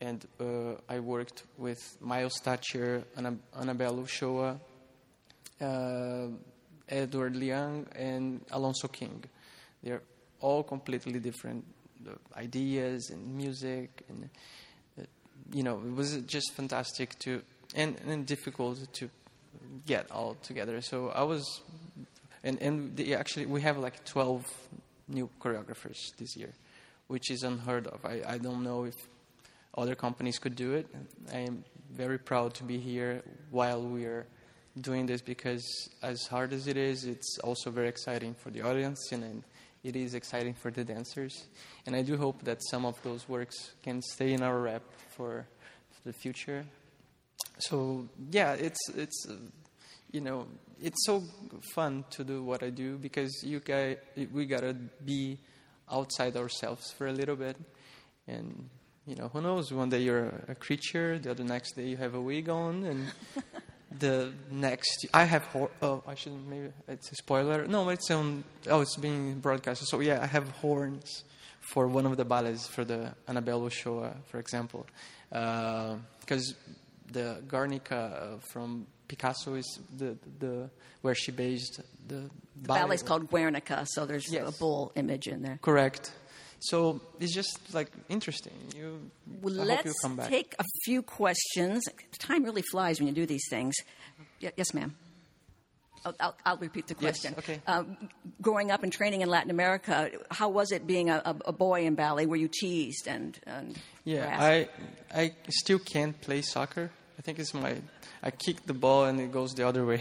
and 0.01 0.25
uh, 0.38 0.75
I 0.88 1.01
worked 1.01 1.44
with 1.57 1.96
Myles 2.01 2.38
Thatcher, 2.42 3.05
Anna- 3.16 3.38
Annabelle 3.59 4.01
Ochoa, 4.01 4.51
uh, 4.51 4.55
Edward 6.88 7.37
Liang, 7.37 7.87
and 7.94 8.40
Alonso 8.51 8.88
King. 8.88 9.25
They're 9.83 10.03
all 10.40 10.62
completely 10.62 11.20
different 11.20 11.64
uh, 12.07 12.12
ideas 12.37 13.11
and 13.11 13.37
music, 13.37 14.03
and 14.09 14.29
uh, 14.98 15.05
you 15.53 15.62
know, 15.62 15.81
it 15.87 15.94
was 15.94 16.16
just 16.27 16.53
fantastic 16.55 17.18
to 17.20 17.42
and, 17.75 17.96
and 18.07 18.27
difficult 18.27 18.92
to 18.92 19.09
get 19.87 20.11
all 20.11 20.35
together. 20.42 20.81
So 20.81 21.09
I 21.09 21.22
was, 21.22 21.62
and 22.44 22.61
and 22.61 23.01
actually 23.12 23.46
we 23.46 23.62
have 23.62 23.79
like 23.79 24.05
twelve 24.05 24.44
new 25.09 25.29
choreographers 25.40 25.98
this 26.18 26.37
year, 26.37 26.53
which 27.07 27.31
is 27.31 27.42
unheard 27.42 27.87
of. 27.87 28.05
I, 28.05 28.22
I 28.27 28.38
don't 28.38 28.62
know 28.62 28.85
if 28.85 28.96
other 29.77 29.94
companies 29.94 30.38
could 30.38 30.55
do 30.55 30.75
it. 30.75 30.87
I 31.33 31.38
am 31.38 31.64
very 31.90 32.18
proud 32.18 32.55
to 32.55 32.64
be 32.64 32.79
here 32.79 33.22
while 33.51 33.83
we 33.83 34.05
are 34.05 34.27
doing 34.80 35.06
this 35.06 35.20
because 35.20 35.64
as 36.02 36.26
hard 36.26 36.52
as 36.52 36.66
it 36.66 36.76
is, 36.76 37.04
it's 37.04 37.38
also 37.44 37.70
very 37.70 37.88
exciting 37.88 38.35
for 38.35 38.50
the 38.50 38.62
audience 38.62 39.12
and, 39.12 39.24
and 39.24 39.42
it 39.85 39.96
is 39.96 40.14
exciting 40.14 40.54
for 40.54 40.70
the 40.70 40.85
dancers. 40.85 41.46
And 41.87 41.96
I 41.96 42.02
do 42.02 42.16
hope 42.16 42.42
that 42.44 42.58
some 42.70 42.85
of 42.85 43.00
those 43.02 43.28
works 43.28 43.72
can 43.82 44.00
stay 44.00 44.32
in 44.32 44.42
our 44.42 44.58
rep 44.58 44.82
for, 45.16 45.46
for 45.90 46.08
the 46.08 46.12
future. 46.12 46.64
So 47.58 48.08
yeah, 48.30 48.54
it's 48.54 48.80
it's 48.96 49.26
uh, 49.28 49.35
you 50.11 50.20
know 50.20 50.46
it's 50.80 51.04
so 51.06 51.22
fun 51.74 52.04
to 52.11 52.24
do 52.24 52.42
what 52.42 52.62
I 52.62 52.70
do 52.70 52.96
because 52.96 53.42
you 53.44 53.61
guys 53.61 53.98
we 54.32 54.46
gotta 54.46 54.74
be 55.04 55.38
outside 55.90 56.37
ourselves 56.37 56.90
for 56.92 57.06
a 57.06 57.12
little 57.12 57.37
bit, 57.37 57.56
and 58.26 58.68
you 59.06 59.16
know 59.16 59.28
who 59.28 59.40
knows 59.40 59.72
one 59.72 59.90
day 59.90 60.00
you're 60.00 60.32
a 60.48 60.54
creature, 60.54 61.18
the 61.18 61.30
other 61.30 61.44
next 61.44 61.74
day 61.76 61.88
you 61.88 61.96
have 61.98 62.14
a 62.14 62.20
wig 62.20 62.48
on, 62.48 62.85
and 62.85 63.06
the 63.98 64.33
next 64.50 65.07
I 65.12 65.24
have 65.24 65.44
hor- 65.44 65.70
oh 65.81 66.02
I 66.07 66.14
shouldn't 66.14 66.48
maybe 66.48 66.68
it's 66.88 67.11
a 67.12 67.14
spoiler 67.14 67.66
no 67.66 67.88
it's 67.88 68.11
on 68.11 68.44
oh 68.68 68.81
it's 68.81 68.96
being 68.96 69.40
broadcast. 69.40 69.87
so 69.87 70.00
yeah 70.00 70.20
I 70.22 70.26
have 70.26 70.48
horns 70.50 71.24
for 71.61 71.87
one 71.87 72.07
of 72.07 72.16
the 72.16 72.24
ballets 72.24 72.66
for 72.66 72.85
the 72.85 73.14
Annabelle 73.28 73.62
Ochoa 73.64 74.14
for 74.26 74.38
example 74.38 74.87
because 75.28 76.52
uh, 76.52 76.72
the 77.12 77.42
Guernica 77.46 78.38
from 78.40 78.87
Picasso 79.09 79.55
is 79.55 79.78
the 79.96 80.16
the 80.38 80.70
where 81.02 81.14
she 81.14 81.33
based 81.33 81.81
the, 82.09 82.14
the 82.14 82.31
ballet. 82.57 82.81
ballet 82.81 82.94
is 82.94 83.02
called 83.02 83.31
Guernica 83.31 83.85
so 83.87 84.07
there's 84.07 84.31
yes. 84.33 84.48
a 84.48 84.59
bull 84.59 84.92
image 84.94 85.28
in 85.28 85.42
there 85.42 85.59
correct 85.62 86.12
so 86.62 87.01
it's 87.18 87.35
just 87.35 87.75
like 87.75 87.90
interesting. 88.09 88.53
You, 88.77 89.11
well, 89.40 89.55
let's 89.55 89.94
take 90.29 90.55
a 90.59 90.64
few 90.85 91.03
questions. 91.03 91.85
Time 92.18 92.44
really 92.44 92.62
flies 92.62 93.01
when 93.01 93.09
you 93.09 93.14
do 93.14 93.27
these 93.27 93.46
things. 93.51 93.75
Y- 94.40 94.53
yes, 94.57 94.72
ma'am. 94.72 94.94
I'll, 96.05 96.37
I'll, 96.44 96.57
repeat 96.57 96.87
the 96.88 96.94
question. 96.94 97.35
Yes, 97.37 97.44
okay. 97.44 97.61
Um, 97.66 97.96
growing 98.40 98.70
up 98.70 98.83
and 98.83 98.92
training 98.92 99.20
in 99.20 99.29
Latin 99.29 99.51
America, 99.51 100.11
how 100.31 100.48
was 100.48 100.72
it 100.72 100.87
being 100.87 101.11
a, 101.11 101.37
a 101.44 101.53
boy 101.53 101.85
in 101.85 101.94
ballet? 101.94 102.27
Were 102.27 102.37
you 102.37 102.48
teased 102.48 103.07
and, 103.07 103.38
and 103.46 103.79
yeah? 104.05 104.27
Harassed? 104.27 104.70
I 105.12 105.22
I 105.22 105.35
still 105.48 105.79
can't 105.79 106.20
play 106.20 106.42
soccer. 106.42 106.90
I 107.18 107.22
think 107.22 107.38
it's 107.38 107.55
my 107.55 107.77
I 108.22 108.31
kick 108.31 108.66
the 108.66 108.75
ball 108.75 109.05
and 109.05 109.20
it 109.20 109.33
goes 109.33 109.53
the 109.55 109.66
other 109.66 109.85
way. 109.90 110.01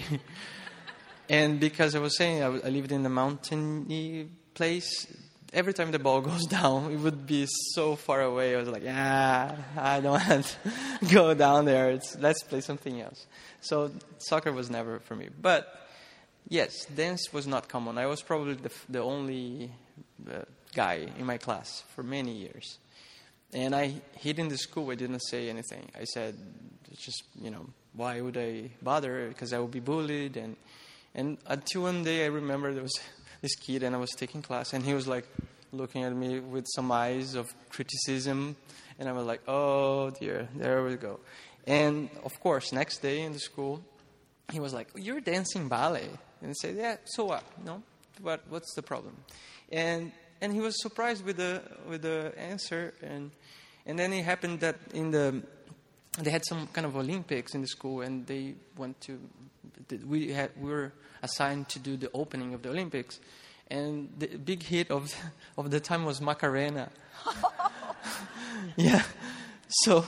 and 1.30 1.60
because 1.60 1.96
I 1.96 2.00
was 2.00 2.18
saying 2.18 2.44
I, 2.44 2.48
I 2.48 2.70
lived 2.70 2.92
in 2.92 3.06
a 3.06 3.10
mountainy 3.10 4.28
place, 4.54 5.08
every 5.54 5.74
time 5.74 5.92
the 5.92 6.00
ball 6.00 6.22
goes 6.32 6.46
down, 6.46 6.92
it 6.92 7.00
would 7.00 7.26
be 7.26 7.48
so 7.74 7.96
far 7.96 8.22
away. 8.22 8.56
I 8.56 8.60
was 8.60 8.70
like, 8.70 8.84
yeah, 8.84 9.56
I 9.78 10.00
don't 10.00 10.12
want 10.28 10.58
to 11.00 11.06
go 11.14 11.34
down 11.34 11.66
there. 11.66 11.92
It's, 11.92 12.18
let's 12.18 12.44
play 12.44 12.62
something 12.62 13.02
else. 13.02 13.26
So 13.62 13.92
soccer 14.18 14.52
was 14.52 14.70
never 14.70 15.00
for 15.00 15.16
me. 15.16 15.30
But 15.42 15.68
yes, 16.48 16.86
dance 16.86 17.32
was 17.34 17.48
not 17.48 17.68
common. 17.68 17.98
I 17.98 18.08
was 18.08 18.22
probably 18.22 18.56
the, 18.56 18.72
the 18.90 19.00
only 19.00 19.72
uh, 20.30 20.42
guy 20.74 21.08
in 21.18 21.26
my 21.26 21.38
class 21.38 21.84
for 21.96 22.04
many 22.04 22.32
years. 22.32 22.78
And 23.54 23.76
I 23.76 23.96
hid 24.18 24.40
in 24.40 24.48
the 24.48 24.58
school. 24.58 24.92
I 24.92 24.96
didn't 24.96 25.20
say 25.20 25.50
anything. 25.50 25.90
I 26.00 26.06
said, 26.06 26.36
just, 26.98 27.24
you 27.42 27.50
know, 27.50 27.66
why 27.94 28.22
would 28.22 28.38
I 28.38 28.72
bother? 28.82 29.28
Because 29.28 29.52
I 29.52 29.60
would 29.60 29.72
be 29.72 29.82
bullied. 29.82 30.38
And, 30.38 30.56
and 31.14 31.38
until 31.48 31.84
one 31.84 32.04
day 32.04 32.24
I 32.24 32.28
remember 32.28 32.74
there 32.74 32.84
was 32.84 32.98
this 33.42 33.56
kid 33.56 33.84
and 33.84 33.96
I 33.96 34.00
was 34.00 34.12
taking 34.12 34.42
class 34.42 34.74
and 34.74 34.84
he 34.84 34.94
was 34.94 35.08
like 35.08 35.26
looking 35.72 36.04
at 36.04 36.14
me 36.14 36.40
with 36.40 36.66
some 36.76 36.92
eyes 36.92 37.36
of 37.36 37.54
criticism 37.70 38.56
and 39.00 39.10
I 39.10 39.12
was 39.14 39.26
like, 39.26 39.42
oh 39.48 40.12
dear, 40.12 40.48
there 40.56 40.84
we 40.84 40.96
go. 40.96 41.20
And 41.66 42.10
of 42.24 42.40
course, 42.40 42.72
next 42.72 43.00
day 43.00 43.22
in 43.22 43.34
the 43.34 43.40
school, 43.40 43.84
he 44.52 44.60
was 44.60 44.74
like, 44.74 44.90
you're 44.96 45.22
dancing 45.22 45.68
ballet. 45.68 46.10
And 46.42 46.50
I 46.50 46.54
said, 46.54 46.76
yeah, 46.76 46.98
so 47.06 47.26
what? 47.26 47.44
No, 47.66 47.82
what, 48.22 48.42
what's 48.50 48.74
the 48.74 48.82
problem? 48.82 49.16
And, 49.72 50.12
and 50.42 50.54
he 50.54 50.60
was 50.60 50.82
surprised 50.82 51.26
with 51.26 51.38
the, 51.38 51.62
with 51.88 52.02
the 52.02 52.34
answer. 52.38 52.94
And, 53.02 53.32
and 53.86 53.98
then 53.98 54.12
it 54.14 54.26
happened 54.26 54.60
that 54.62 54.76
in 54.94 55.12
the, 55.12 55.44
they 56.20 56.32
had 56.32 56.46
some 56.46 56.68
kind 56.68 56.86
of 56.86 56.96
Olympics 56.96 57.56
in 57.56 57.62
the 57.62 57.68
school 57.68 58.02
and 58.02 58.26
they 58.28 58.56
went 58.78 59.00
to, 59.02 59.20
we, 60.06 60.32
had, 60.32 60.52
we 60.60 60.70
were 60.70 60.92
assigned 61.24 61.70
to 61.70 61.80
do 61.80 61.96
the 61.96 62.10
opening 62.14 62.54
of 62.54 62.62
the 62.62 62.70
Olympics. 62.70 63.20
And 63.70 64.10
the 64.18 64.28
big 64.28 64.64
hit 64.64 64.92
of, 64.92 65.14
of 65.58 65.72
the 65.72 65.80
time 65.80 66.04
was 66.04 66.20
Macarena. 66.20 66.90
yeah. 68.76 69.04
So 69.70 70.06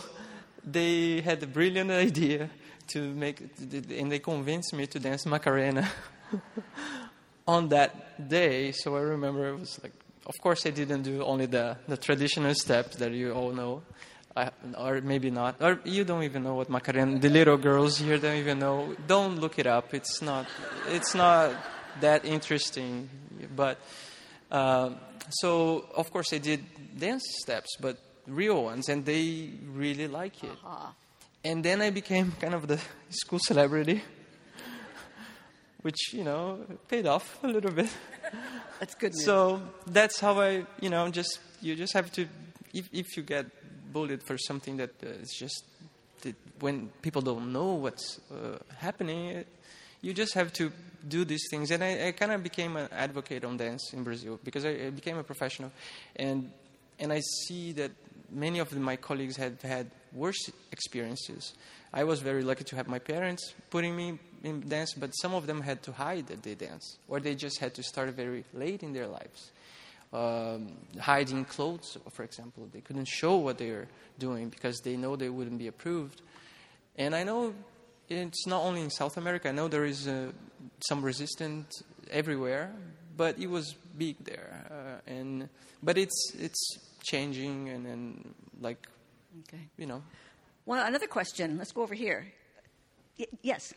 they 0.66 1.22
had 1.22 1.42
a 1.44 1.48
brilliant 1.48 1.92
idea 1.92 2.50
to 2.88 3.14
make, 3.14 3.40
and 3.40 4.12
they 4.12 4.20
convinced 4.20 4.74
me 4.74 4.86
to 4.88 5.00
dance 5.00 5.26
Macarena 5.26 5.90
on 7.48 7.70
that 7.70 8.28
day. 8.28 8.74
So 8.74 8.98
I 8.98 9.02
remember 9.02 9.50
it 9.50 9.60
was 9.60 9.80
like, 9.82 9.94
of 10.26 10.34
course, 10.42 10.66
I 10.66 10.72
didn't 10.72 11.04
do 11.04 11.24
only 11.24 11.46
the, 11.46 11.78
the 11.88 11.98
traditional 11.98 12.54
steps 12.56 12.98
that 12.98 13.12
you 13.12 13.32
all 13.32 13.52
know. 13.52 13.84
I, 14.36 14.50
or 14.78 15.02
maybe 15.02 15.30
not, 15.30 15.62
or 15.62 15.80
you 15.84 16.04
don't 16.04 16.24
even 16.24 16.44
know 16.44 16.56
what 16.56 16.70
Macarena. 16.70 17.20
The 17.20 17.30
little 17.30 17.58
girls 17.58 18.00
here 18.00 18.18
don't 18.18 18.38
even 18.38 18.60
know. 18.60 18.96
Don't 19.08 19.40
look 19.40 19.60
it 19.60 19.68
up. 19.68 19.94
It's 19.94 20.22
not. 20.22 20.48
It's 20.88 21.14
not 21.14 21.52
that 22.02 22.26
interesting. 22.26 23.10
But 23.56 23.78
uh, 24.52 24.92
so 25.30 25.86
of 25.96 26.12
course 26.12 26.34
I 26.34 26.40
did 26.40 26.64
dance 26.98 27.24
steps, 27.42 27.78
but 27.80 27.98
real 28.28 28.64
ones, 28.64 28.90
and 28.90 29.06
they 29.06 29.52
really 29.72 30.08
like 30.08 30.44
it. 30.44 30.50
Uh-huh. 30.50 30.92
And 31.46 31.64
then 31.64 31.82
I 31.82 31.90
became 31.92 32.32
kind 32.40 32.54
of 32.54 32.68
the 32.68 32.80
school 33.10 33.40
celebrity, 33.40 34.02
which 35.82 36.14
you 36.14 36.24
know 36.24 36.66
paid 36.88 37.06
off 37.06 37.38
a 37.44 37.48
little 37.48 37.72
bit. 37.72 37.90
That's 38.80 38.96
good. 38.96 39.14
News. 39.14 39.26
So 39.26 39.62
that's 39.86 40.20
how 40.20 40.42
I, 40.42 40.66
you 40.80 40.90
know, 40.90 41.10
just 41.10 41.40
you 41.62 41.76
just 41.76 41.94
have 41.94 42.12
to, 42.14 42.28
if 42.74 42.90
if 42.92 43.16
you 43.16 43.24
get 43.24 43.46
bullied 43.94 44.24
for 44.24 44.38
something 44.38 44.78
that 44.78 44.92
uh, 45.04 45.10
is 45.22 45.32
just 45.32 45.64
that 46.22 46.36
when 46.60 46.90
people 47.02 47.22
don't 47.22 47.54
know 47.54 47.74
what's 47.74 48.20
uh, 48.32 48.58
happening, 48.78 49.46
you 50.02 50.14
just 50.14 50.34
have 50.34 50.52
to 50.54 50.72
do 51.08 51.26
these 51.26 51.46
things. 51.50 51.72
And 51.72 51.84
I, 51.84 52.08
I 52.08 52.12
kind 52.12 52.32
of 52.32 52.44
became 52.44 52.76
an 52.76 52.90
advocate 52.92 53.44
on 53.46 53.58
dance 53.58 53.94
in 53.94 54.04
Brazil 54.04 54.40
because 54.44 54.66
I, 54.66 54.88
I, 54.88 54.90
became 54.90 55.18
a 55.18 55.24
professional, 55.24 55.72
and 56.16 56.52
and 57.00 57.14
I 57.14 57.22
see 57.46 57.74
that 57.74 57.92
many 58.32 58.60
of 58.60 58.76
my 58.76 58.96
colleagues 58.96 59.38
had 59.38 59.62
had 59.62 59.88
worse 60.14 60.50
experiences. 60.72 61.54
I 61.94 62.04
was 62.04 62.22
very 62.22 62.44
lucky 62.44 62.64
to 62.66 62.76
have 62.76 62.88
my 62.88 63.00
parents 63.00 63.54
putting 63.70 63.96
me 63.96 64.18
in 64.44 64.68
dance, 64.68 64.94
but 64.94 65.12
some 65.12 65.34
of 65.34 65.46
them 65.46 65.62
had 65.62 65.84
to 65.84 65.92
hide 65.92 66.28
that 66.28 66.42
they 66.42 66.56
dance, 66.56 66.98
or 67.08 67.20
they 67.20 67.36
just 67.36 67.60
had 67.60 67.74
to 67.76 67.84
start 67.84 68.10
very 68.10 68.44
late 68.54 68.82
in 68.84 68.94
their 68.94 69.08
lives 69.08 69.52
um, 70.14 70.74
hiding 71.00 71.46
clothes, 71.46 71.98
for 72.12 72.24
example. 72.24 72.68
They 72.72 72.82
couldn't 72.82 73.08
show 73.08 73.38
what 73.38 73.58
they 73.58 73.72
were 73.72 73.88
doing 74.20 74.50
because 74.50 74.80
they 74.82 74.96
know 74.96 75.16
they 75.16 75.30
wouldn't 75.30 75.58
be 75.58 75.68
approved. 75.68 76.22
And 76.98 77.16
I 77.16 77.24
know 77.24 77.54
it's 78.10 78.46
not 78.48 78.62
only 78.62 78.82
in 78.82 78.90
South 78.92 79.18
America. 79.18 79.50
I 79.50 79.52
know 79.52 79.68
there 79.68 79.86
is 79.86 80.08
uh, 80.08 80.32
some 80.88 81.02
resistance 81.02 81.82
everywhere, 82.12 82.72
but 83.18 83.40
it 83.40 83.48
was 83.50 83.74
big 83.98 84.24
there. 84.24 84.66
Uh, 84.70 85.12
and 85.12 85.50
but 85.82 85.98
it's 85.98 86.32
it's 86.40 86.62
changing, 87.04 87.70
and, 87.70 87.86
and 87.88 88.34
like 88.62 88.88
Okay. 89.48 89.68
you 89.78 89.88
know, 89.88 90.04
Well, 90.68 90.86
another 90.86 91.08
question. 91.08 91.58
Let's 91.58 91.72
go 91.72 91.82
over 91.82 91.96
here. 91.96 92.32
Y- 93.18 93.26
yes. 93.42 93.74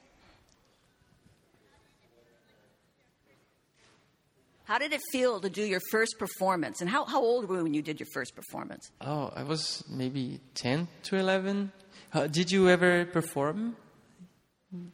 How 4.67 4.79
did 4.79 4.93
it 4.93 5.01
feel 5.13 5.41
to 5.41 5.49
do 5.49 5.63
your 5.63 5.81
first 5.93 6.19
performance? 6.19 6.81
And 6.81 6.91
how, 6.91 7.05
how 7.05 7.23
old 7.23 7.49
were 7.49 7.59
you 7.59 7.63
when 7.63 7.75
you 7.75 7.83
did 7.83 8.01
your 8.01 8.09
first 8.13 8.35
performance? 8.35 8.91
Oh, 9.01 9.33
I 9.35 9.45
was 9.45 9.85
maybe 9.89 10.41
10 10.57 10.89
to 11.05 11.17
11. 11.17 11.71
Uh, 12.13 12.27
did 12.27 12.51
you 12.51 12.69
ever 12.69 13.05
perform? 13.07 13.77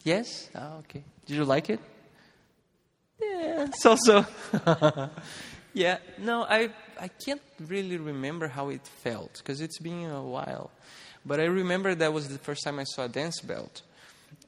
Yes? 0.04 0.50
Oh, 0.54 0.80
okay. 0.80 1.02
Did 1.24 1.37
you 1.37 1.46
like 1.46 1.70
it? 1.70 1.80
Yeah, 3.18 3.68
so 3.78 3.96
so. 3.96 4.26
yeah, 5.72 5.98
no, 6.18 6.42
I, 6.42 6.68
I 7.00 7.08
can't 7.08 7.40
really 7.66 7.96
remember 7.96 8.48
how 8.48 8.68
it 8.68 8.87
felt 8.87 9.38
because 9.38 9.62
it's 9.62 9.78
been 9.78 10.11
a 10.11 10.22
while. 10.22 10.70
But 11.24 11.40
I 11.40 11.44
remember 11.44 11.94
that 11.94 12.12
was 12.12 12.28
the 12.28 12.38
first 12.38 12.62
time 12.64 12.78
I 12.78 12.85
saw 12.85 13.04
a 13.04 13.08
dance 13.08 13.40
belt. 13.40 13.82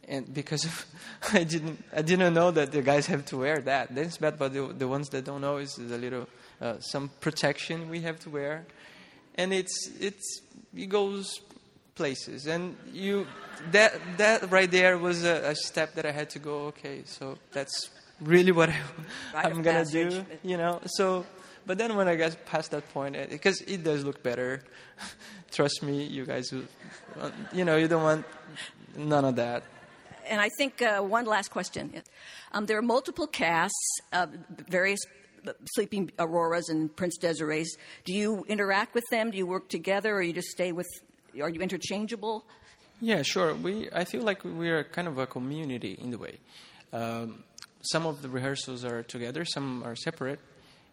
And 0.08 0.32
because 0.32 0.64
of, 0.64 0.86
I 1.32 1.44
didn't, 1.44 1.82
I 1.94 2.02
didn't 2.02 2.34
know 2.34 2.50
that 2.50 2.72
the 2.72 2.82
guys 2.82 3.06
have 3.06 3.24
to 3.26 3.38
wear 3.38 3.60
that. 3.62 3.94
That's 3.94 4.18
bad, 4.18 4.38
but 4.38 4.52
the, 4.52 4.66
the 4.66 4.88
ones 4.88 5.08
that 5.10 5.24
don't 5.24 5.40
know 5.40 5.58
is 5.58 5.76
a 5.78 5.82
little, 5.82 6.28
uh, 6.60 6.78
some 6.80 7.10
protection 7.20 7.88
we 7.88 8.00
have 8.02 8.18
to 8.20 8.30
wear. 8.30 8.66
And 9.36 9.52
it's 9.52 9.90
it's 9.98 10.42
it 10.76 10.88
goes 10.88 11.40
places. 11.94 12.46
And 12.46 12.76
you 12.92 13.26
that 13.72 13.94
that 14.18 14.50
right 14.50 14.70
there 14.70 14.98
was 14.98 15.24
a, 15.24 15.50
a 15.50 15.54
step 15.54 15.94
that 15.94 16.06
I 16.06 16.12
had 16.12 16.30
to 16.30 16.38
go 16.38 16.66
okay 16.66 17.02
so 17.04 17.38
that's 17.52 17.90
really 18.20 18.52
what 18.52 18.70
I, 19.34 19.42
I'm 19.42 19.62
gonna 19.62 19.84
do 19.84 20.24
you 20.42 20.56
know? 20.56 20.80
So 20.86 21.26
but 21.66 21.78
then 21.78 21.96
when 21.96 22.08
I 22.08 22.16
got 22.16 22.44
past 22.46 22.72
that 22.72 22.92
point 22.92 23.16
because 23.30 23.60
it 23.62 23.82
does 23.82 24.04
look 24.04 24.22
better. 24.22 24.62
Trust 25.50 25.82
me 25.82 26.04
you 26.04 26.26
guys 26.26 26.52
uh, 26.52 27.30
you 27.52 27.64
know 27.64 27.76
you 27.76 27.88
don't 27.88 28.02
want 28.02 28.26
none 28.96 29.24
of 29.24 29.36
that 29.36 29.62
And 30.26 30.40
I 30.40 30.48
think 30.58 30.82
uh, 30.82 31.00
one 31.00 31.26
last 31.26 31.50
question. 31.50 32.02
Um, 32.52 32.66
there 32.66 32.78
are 32.78 32.82
multiple 32.82 33.26
casts, 33.26 34.00
uh, 34.12 34.26
various 34.68 35.00
Sleeping 35.74 36.10
Auroras 36.18 36.68
and 36.68 36.94
Prince 36.94 37.18
Desirees. 37.18 37.76
Do 38.04 38.14
you 38.14 38.44
interact 38.48 38.94
with 38.94 39.04
them? 39.10 39.30
Do 39.30 39.36
you 39.36 39.46
work 39.46 39.68
together, 39.68 40.14
or 40.14 40.22
you 40.22 40.32
just 40.32 40.48
stay 40.48 40.72
with? 40.72 40.86
Are 41.40 41.50
you 41.50 41.60
interchangeable? 41.60 42.44
Yeah, 43.00 43.22
sure. 43.22 43.54
We 43.54 43.88
I 43.92 44.04
feel 44.04 44.22
like 44.22 44.44
we 44.44 44.70
are 44.70 44.84
kind 44.84 45.08
of 45.08 45.18
a 45.18 45.26
community 45.26 45.98
in 46.00 46.10
the 46.10 46.18
way. 46.18 46.38
Um, 46.92 47.44
some 47.82 48.06
of 48.06 48.22
the 48.22 48.28
rehearsals 48.28 48.84
are 48.84 49.02
together, 49.02 49.44
some 49.44 49.82
are 49.84 49.96
separate, 49.96 50.40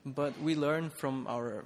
but 0.06 0.38
we 0.42 0.56
learn 0.56 0.90
from 0.90 1.26
our 1.28 1.64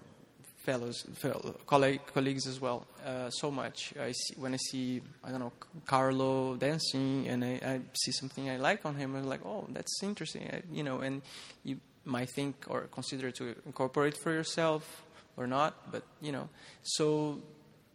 fellows, 0.66 1.06
fellow 1.14 1.56
colleague, 1.68 2.02
colleagues 2.14 2.48
as 2.48 2.60
well. 2.60 2.86
Uh, 3.06 3.30
so 3.30 3.52
much. 3.52 3.94
I 4.00 4.12
see, 4.12 4.34
when 4.38 4.54
I 4.54 4.58
see 4.58 5.02
I 5.24 5.30
don't 5.32 5.40
know 5.40 5.54
Carlo 5.86 6.56
dancing, 6.56 7.28
and 7.28 7.44
I, 7.44 7.60
I 7.66 7.82
see 7.94 8.12
something 8.12 8.50
I 8.50 8.58
like 8.58 8.86
on 8.86 8.96
him, 8.96 9.16
I'm 9.16 9.28
like, 9.28 9.46
oh, 9.46 9.66
that's 9.70 10.04
interesting. 10.04 10.50
I, 10.52 10.62
you 10.72 10.84
know, 10.84 11.00
and 11.00 11.22
you 11.64 11.80
might 12.04 12.30
think 12.30 12.66
or 12.68 12.82
consider 12.92 13.32
to 13.32 13.56
incorporate 13.66 14.18
for 14.18 14.32
yourself 14.32 15.04
or 15.38 15.48
not, 15.48 15.74
but 15.92 16.04
you 16.22 16.32
know, 16.32 16.50
so 16.84 17.40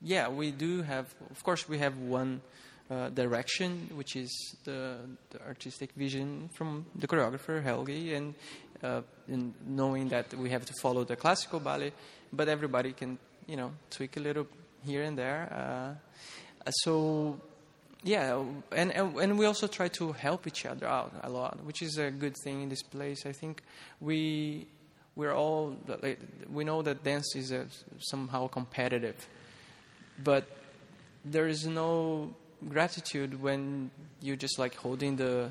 yeah, 0.02 0.28
we 0.28 0.50
do 0.50 0.82
have. 0.82 1.06
Of 1.30 1.42
course, 1.42 1.68
we 1.68 1.78
have 1.78 1.96
one 1.98 2.40
uh, 2.90 3.08
direction, 3.10 3.88
which 3.94 4.16
is 4.16 4.56
the, 4.64 4.96
the 5.30 5.40
artistic 5.46 5.92
vision 5.92 6.50
from 6.54 6.86
the 6.96 7.06
choreographer 7.06 7.62
Helgi, 7.62 8.14
and 8.14 8.34
uh, 8.82 9.02
in 9.28 9.54
knowing 9.66 10.08
that 10.08 10.32
we 10.34 10.50
have 10.50 10.64
to 10.66 10.72
follow 10.80 11.04
the 11.04 11.16
classical 11.16 11.60
ballet, 11.60 11.92
but 12.32 12.48
everybody 12.48 12.92
can, 12.92 13.18
you 13.46 13.56
know, 13.56 13.72
tweak 13.90 14.16
a 14.16 14.20
little 14.20 14.46
here 14.84 15.02
and 15.02 15.16
there. 15.16 15.96
Uh, 16.64 16.70
so. 16.70 17.40
Yeah, 18.02 18.42
and, 18.72 18.92
and 18.92 19.38
we 19.38 19.44
also 19.44 19.66
try 19.66 19.88
to 19.88 20.12
help 20.12 20.46
each 20.46 20.64
other 20.64 20.86
out 20.86 21.12
a 21.22 21.28
lot, 21.28 21.62
which 21.64 21.82
is 21.82 21.98
a 21.98 22.10
good 22.10 22.34
thing 22.42 22.62
in 22.62 22.70
this 22.70 22.82
place. 22.82 23.26
I 23.26 23.32
think 23.32 23.62
we 24.00 24.68
we're 25.16 25.34
all 25.34 25.76
we 26.50 26.64
know 26.64 26.80
that 26.80 27.04
dance 27.04 27.36
is 27.36 27.52
a, 27.52 27.66
somehow 27.98 28.48
competitive, 28.48 29.28
but 30.24 30.44
there 31.26 31.46
is 31.46 31.66
no 31.66 32.34
gratitude 32.68 33.42
when 33.42 33.90
you're 34.22 34.36
just 34.36 34.58
like 34.58 34.76
holding 34.76 35.16
the 35.16 35.50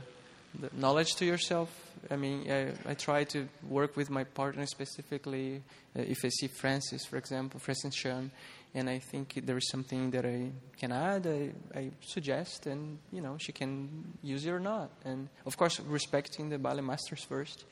knowledge 0.73 1.15
to 1.15 1.25
yourself. 1.25 1.69
I 2.09 2.15
mean, 2.15 2.49
I, 2.49 2.73
I 2.91 2.93
try 2.93 3.23
to 3.25 3.47
work 3.67 3.95
with 3.97 4.09
my 4.09 4.23
partner 4.23 4.65
specifically. 4.65 5.61
Uh, 5.97 6.01
if 6.01 6.23
I 6.23 6.29
see 6.29 6.47
Frances, 6.47 7.05
for 7.05 7.17
example, 7.17 7.59
Frances 7.59 7.93
Chung, 7.95 8.31
and 8.73 8.89
I 8.89 8.99
think 8.99 9.41
there 9.45 9.57
is 9.57 9.67
something 9.69 10.11
that 10.11 10.25
I 10.25 10.51
can 10.77 10.91
add, 10.91 11.27
I, 11.27 11.51
I 11.77 11.91
suggest, 12.01 12.67
and 12.67 12.99
you 13.11 13.21
know, 13.21 13.37
she 13.39 13.51
can 13.51 14.13
use 14.21 14.45
it 14.45 14.51
or 14.51 14.59
not. 14.59 14.91
And 15.03 15.27
of 15.45 15.57
course, 15.57 15.79
respecting 15.79 16.49
the 16.49 16.59
ballet 16.59 16.81
masters 16.81 17.23
first. 17.23 17.65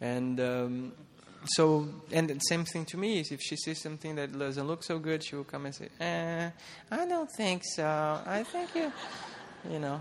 And 0.00 0.40
um, 0.40 0.92
so, 1.44 1.88
and 2.10 2.28
the 2.28 2.38
same 2.40 2.64
thing 2.64 2.84
to 2.86 2.96
me 2.96 3.20
is 3.20 3.30
if 3.30 3.40
she 3.40 3.56
sees 3.56 3.80
something 3.80 4.16
that 4.16 4.36
doesn't 4.36 4.66
look 4.66 4.82
so 4.82 4.98
good, 4.98 5.24
she 5.24 5.36
will 5.36 5.44
come 5.44 5.66
and 5.66 5.74
say, 5.74 5.88
eh, 6.00 6.50
I 6.90 7.06
don't 7.06 7.30
think 7.36 7.62
so. 7.64 8.20
I 8.26 8.42
think 8.42 8.74
you, 8.74 8.92
you 9.70 9.78
know. 9.78 10.00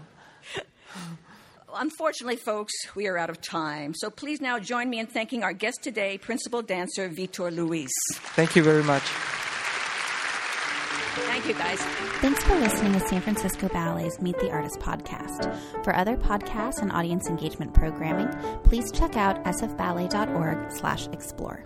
Unfortunately, 1.74 2.36
folks, 2.36 2.74
we 2.96 3.08
are 3.08 3.18
out 3.18 3.30
of 3.30 3.42
time. 3.42 3.94
So 3.94 4.10
please 4.10 4.42
now 4.42 4.60
join 4.60 4.90
me 4.90 5.00
in 5.00 5.08
thanking 5.08 5.44
our 5.44 5.54
guest 5.54 5.80
today, 5.82 6.18
principal 6.18 6.62
dancer 6.62 7.10
Vitor 7.10 7.54
Luiz. 7.54 7.92
Thank 8.12 8.56
you 8.56 8.64
very 8.64 8.84
much. 8.84 9.04
Thank 11.14 11.46
you, 11.48 11.54
guys. 11.54 11.80
Thanks 12.22 12.42
for 12.44 12.56
listening 12.60 12.94
to 12.94 13.00
San 13.08 13.22
Francisco 13.22 13.68
Ballet's 13.68 14.22
Meet 14.22 14.40
the 14.40 14.50
Artist 14.50 14.80
podcast. 14.80 15.84
For 15.84 15.94
other 15.96 16.16
podcasts 16.16 16.82
and 16.82 16.92
audience 16.92 17.28
engagement 17.28 17.74
programming, 17.74 18.30
please 18.64 18.92
check 18.92 19.18
out 19.18 19.44
sfballet.org 19.44 20.72
slash 20.72 21.08
explore. 21.08 21.66